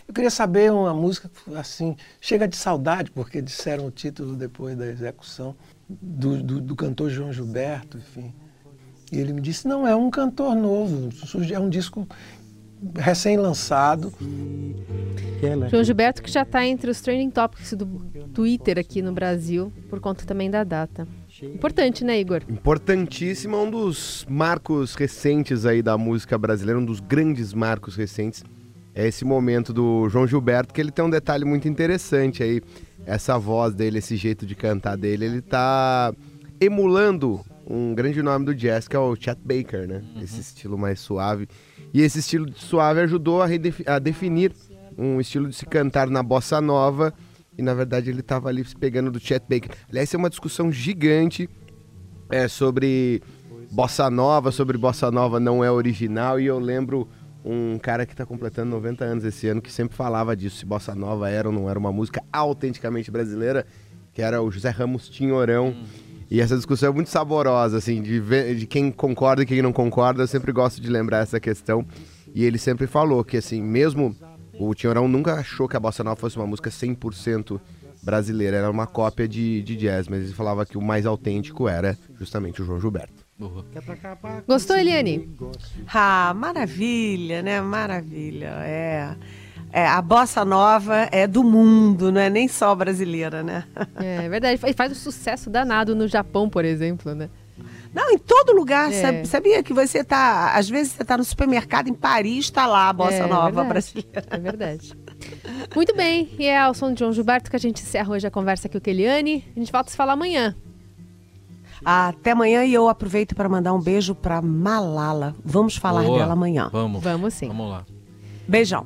Eu 0.08 0.13
queria 0.13 0.30
saber 0.30 0.71
uma 0.71 0.93
música 0.93 1.30
assim, 1.56 1.95
chega 2.21 2.47
de 2.47 2.56
saudade, 2.56 3.10
porque 3.10 3.41
disseram 3.41 3.88
o 3.88 3.91
título 3.91 4.36
depois 4.36 4.78
da 4.78 4.86
execução 4.86 5.56
do, 5.89 6.41
do, 6.43 6.62
do 6.62 6.76
cantor 6.76 7.10
João 7.10 7.34
Gilberto, 7.34 7.97
enfim. 7.97 8.34
E 9.12 9.19
ele 9.19 9.34
me 9.34 9.41
disse, 9.41 9.67
não, 9.67 9.88
é 9.88 9.95
um 9.95 10.10
cantor 10.12 10.56
novo, 10.56 11.10
é 11.52 11.60
um 11.60 11.69
disco 11.69 12.08
recém-lançado. 12.95 14.13
João 15.69 15.83
Gilberto 15.83 16.23
que 16.23 16.31
já 16.31 16.43
está 16.43 16.65
entre 16.65 16.89
os 16.89 17.01
trending 17.01 17.29
topics 17.29 17.73
do 17.73 17.85
Twitter 18.33 18.79
aqui 18.79 19.01
no 19.01 19.11
Brasil, 19.11 19.71
por 19.89 19.99
conta 19.99 20.25
também 20.25 20.49
da 20.49 20.63
data. 20.63 21.07
Importante, 21.41 22.03
né, 22.03 22.19
Igor? 22.19 22.41
Importantíssimo, 22.47 23.55
é 23.55 23.59
um 23.59 23.69
dos 23.69 24.25
marcos 24.29 24.95
recentes 24.95 25.65
aí 25.65 25.81
da 25.81 25.97
música 25.97 26.37
brasileira, 26.37 26.79
um 26.79 26.85
dos 26.85 26.99
grandes 26.99 27.53
marcos 27.53 27.95
recentes. 27.95 28.43
é 28.95 29.07
esse 29.07 29.25
momento 29.25 29.73
do 29.73 30.07
João 30.07 30.27
Gilberto, 30.27 30.73
que 30.73 30.79
ele 30.79 30.91
tem 30.91 31.03
um 31.03 31.09
detalhe 31.09 31.43
muito 31.43 31.67
interessante 31.67 32.43
aí. 32.43 32.61
Essa 33.05 33.37
voz 33.37 33.73
dele, 33.73 33.97
esse 33.97 34.15
jeito 34.15 34.45
de 34.45 34.55
cantar 34.55 34.95
dele, 34.95 35.25
ele 35.25 35.41
tá 35.41 36.13
emulando 36.61 37.43
um 37.65 37.93
grande 37.95 38.21
nome 38.21 38.45
do 38.45 38.54
jazz, 38.54 38.88
que 38.88 38.95
é 38.95 38.99
o 38.99 39.15
Chet 39.15 39.39
Baker, 39.43 39.88
né? 39.88 40.04
Uhum. 40.15 40.21
Esse 40.21 40.41
estilo 40.41 40.78
mais 40.78 40.99
suave. 40.99 41.47
E 41.93 42.02
esse 42.02 42.19
estilo 42.19 42.52
suave 42.56 43.02
ajudou 43.02 43.41
a, 43.41 43.47
a, 43.88 43.99
definir 43.99 44.54
um 44.97 45.19
estilo 45.19 45.47
de 45.47 45.56
se 45.56 45.65
cantar 45.65 46.10
na 46.10 46.21
bossa 46.21 46.60
nova. 46.60 47.13
E 47.58 47.62
na 47.62 47.73
verdade 47.73 48.10
ele 48.10 48.21
estava 48.21 48.49
ali 48.49 48.63
pegando 48.80 49.12
do 49.12 49.19
Chet 49.19 49.43
Baker. 49.49 49.71
Aliás, 49.89 50.13
é 50.13 50.17
uma 50.17 50.30
discussão 50.30 50.71
gigante 50.71 51.49
é, 52.30 52.47
sobre 52.47 53.21
bossa 53.71 54.10
nova, 54.10 54.52
sobre 54.52 54.78
bossa 54.78 55.10
nova 55.12 55.39
não 55.39 55.63
é 55.63 55.71
original. 55.71 56.39
E 56.39 56.45
eu 56.45 56.60
lembro 56.60 57.08
um 57.45 57.78
cara 57.78 58.06
que 58.06 58.13
está 58.13 58.26
completando 58.26 58.71
90 58.71 59.06
anos 59.06 59.23
esse 59.23 59.47
ano 59.47 59.62
que 59.62 59.71
sempre 59.71 59.95
falava 59.95 60.36
disso, 60.36 60.58
se 60.58 60.65
bossa 60.65 60.95
nova 60.95 61.30
era 61.30 61.47
ou 61.47 61.54
não 61.54 61.69
era 61.69 61.78
uma 61.78 61.91
música 61.91 62.23
autenticamente 62.32 63.12
brasileira, 63.12 63.65
que 64.13 64.21
era 64.21 64.41
o 64.41 64.49
José 64.49 64.69
Ramos 64.69 65.10
Tinhorão. 65.10 65.69
Hum. 65.69 65.84
E 66.33 66.41
essa 66.41 66.55
discussão 66.55 66.89
é 66.89 66.91
muito 66.91 67.11
saborosa, 67.11 67.77
assim, 67.77 68.01
de, 68.01 68.19
ver, 68.19 68.55
de 68.55 68.65
quem 68.65 68.91
concorda 68.91 69.43
e 69.43 69.45
quem 69.45 69.61
não 69.61 69.71
concorda. 69.71 70.23
Eu 70.23 70.27
sempre 70.27 70.51
gosto 70.51 70.81
de 70.81 70.89
lembrar 70.89 71.19
essa 71.19 71.39
questão. 71.39 71.85
E 72.33 72.43
ele 72.43 72.57
sempre 72.57 72.87
falou 72.87 73.23
que, 73.23 73.37
assim, 73.37 73.61
mesmo 73.61 74.15
o 74.57 74.73
Tinhorão 74.73 75.07
nunca 75.07 75.35
achou 75.35 75.69
que 75.69 75.77
a 75.77 75.79
bossa 75.79 76.03
nova 76.03 76.15
fosse 76.15 76.35
uma 76.35 76.47
música 76.47 76.71
100% 76.71 77.61
brasileira, 78.01 78.57
era 78.57 78.71
uma 78.71 78.87
cópia 78.87 79.27
de, 79.27 79.61
de 79.61 79.75
jazz, 79.75 80.07
mas 80.07 80.23
ele 80.23 80.33
falava 80.33 80.65
que 80.65 80.75
o 80.75 80.81
mais 80.81 81.05
autêntico 81.05 81.69
era 81.69 81.95
justamente 82.17 82.63
o 82.63 82.65
João 82.65 82.81
Gilberto. 82.81 83.23
Gostou, 84.47 84.75
Eliane? 84.75 85.29
Ah, 85.93 86.33
maravilha, 86.35 87.43
né? 87.43 87.61
Maravilha. 87.61 88.55
É. 88.63 89.15
É, 89.75 89.88
a 89.88 89.99
bossa 90.03 90.45
nova 90.45 91.09
é 91.12 91.25
do 91.25 91.43
mundo, 91.43 92.12
não 92.12 92.21
é 92.21 92.29
nem 92.29 92.47
só 92.47 92.75
brasileira, 92.75 93.41
né? 93.41 93.63
É, 93.95 94.25
é 94.25 94.29
verdade. 94.29 94.62
E 94.67 94.73
faz 94.73 94.91
um 94.91 94.95
sucesso 94.95 95.49
danado 95.49 95.95
no 95.95 96.07
Japão, 96.07 96.47
por 96.47 96.63
exemplo, 96.63 97.15
né? 97.15 97.27
Não, 97.91 98.12
em 98.12 98.19
todo 98.19 98.53
lugar. 98.53 98.93
É. 98.93 99.25
Sabia 99.25 99.63
que 99.63 99.73
você 99.73 100.03
tá. 100.03 100.53
Às 100.53 100.69
vezes 100.69 100.93
você 100.93 101.03
tá 101.03 101.17
no 101.17 101.23
supermercado 101.23 101.88
em 101.88 101.93
Paris, 101.93 102.45
está 102.45 102.67
lá 102.67 102.89
a 102.89 102.93
bossa 102.93 103.15
é, 103.15 103.27
nova 103.27 103.45
verdade. 103.45 103.69
brasileira. 103.69 104.23
É 104.29 104.38
verdade. 104.38 104.93
Muito 105.75 105.95
bem. 105.95 106.29
E 106.38 106.45
é 106.45 106.59
ao 106.59 106.75
som 106.75 106.93
de 106.93 106.99
João 106.99 107.12
Gilberto 107.12 107.49
que 107.49 107.55
a 107.55 107.59
gente 107.59 107.81
encerra 107.81 108.12
hoje 108.12 108.27
a 108.27 108.31
conversa 108.31 108.67
aqui 108.67 108.79
com 108.79 108.89
a 108.89 108.93
Eliane. 108.93 109.43
A 109.55 109.59
gente 109.59 109.71
volta 109.71 109.89
a 109.89 109.91
se 109.91 109.97
falar 109.97 110.13
amanhã. 110.13 110.55
Até 111.83 112.31
amanhã 112.31 112.63
e 112.63 112.75
eu 112.75 112.88
aproveito 112.88 113.36
para 113.36 113.49
mandar 113.49 113.73
um 113.73 113.81
beijo 113.81 114.13
para 114.13 114.39
Malala. 114.39 115.36
Vamos 115.43 115.75
falar 115.77 116.03
Boa, 116.03 116.19
dela 116.19 116.33
amanhã. 116.33 116.69
Vamos. 116.71 117.03
Vamos 117.03 117.33
sim. 117.33 117.47
Vamos 117.47 117.71
lá. 117.71 117.86
Beijão. 118.47 118.86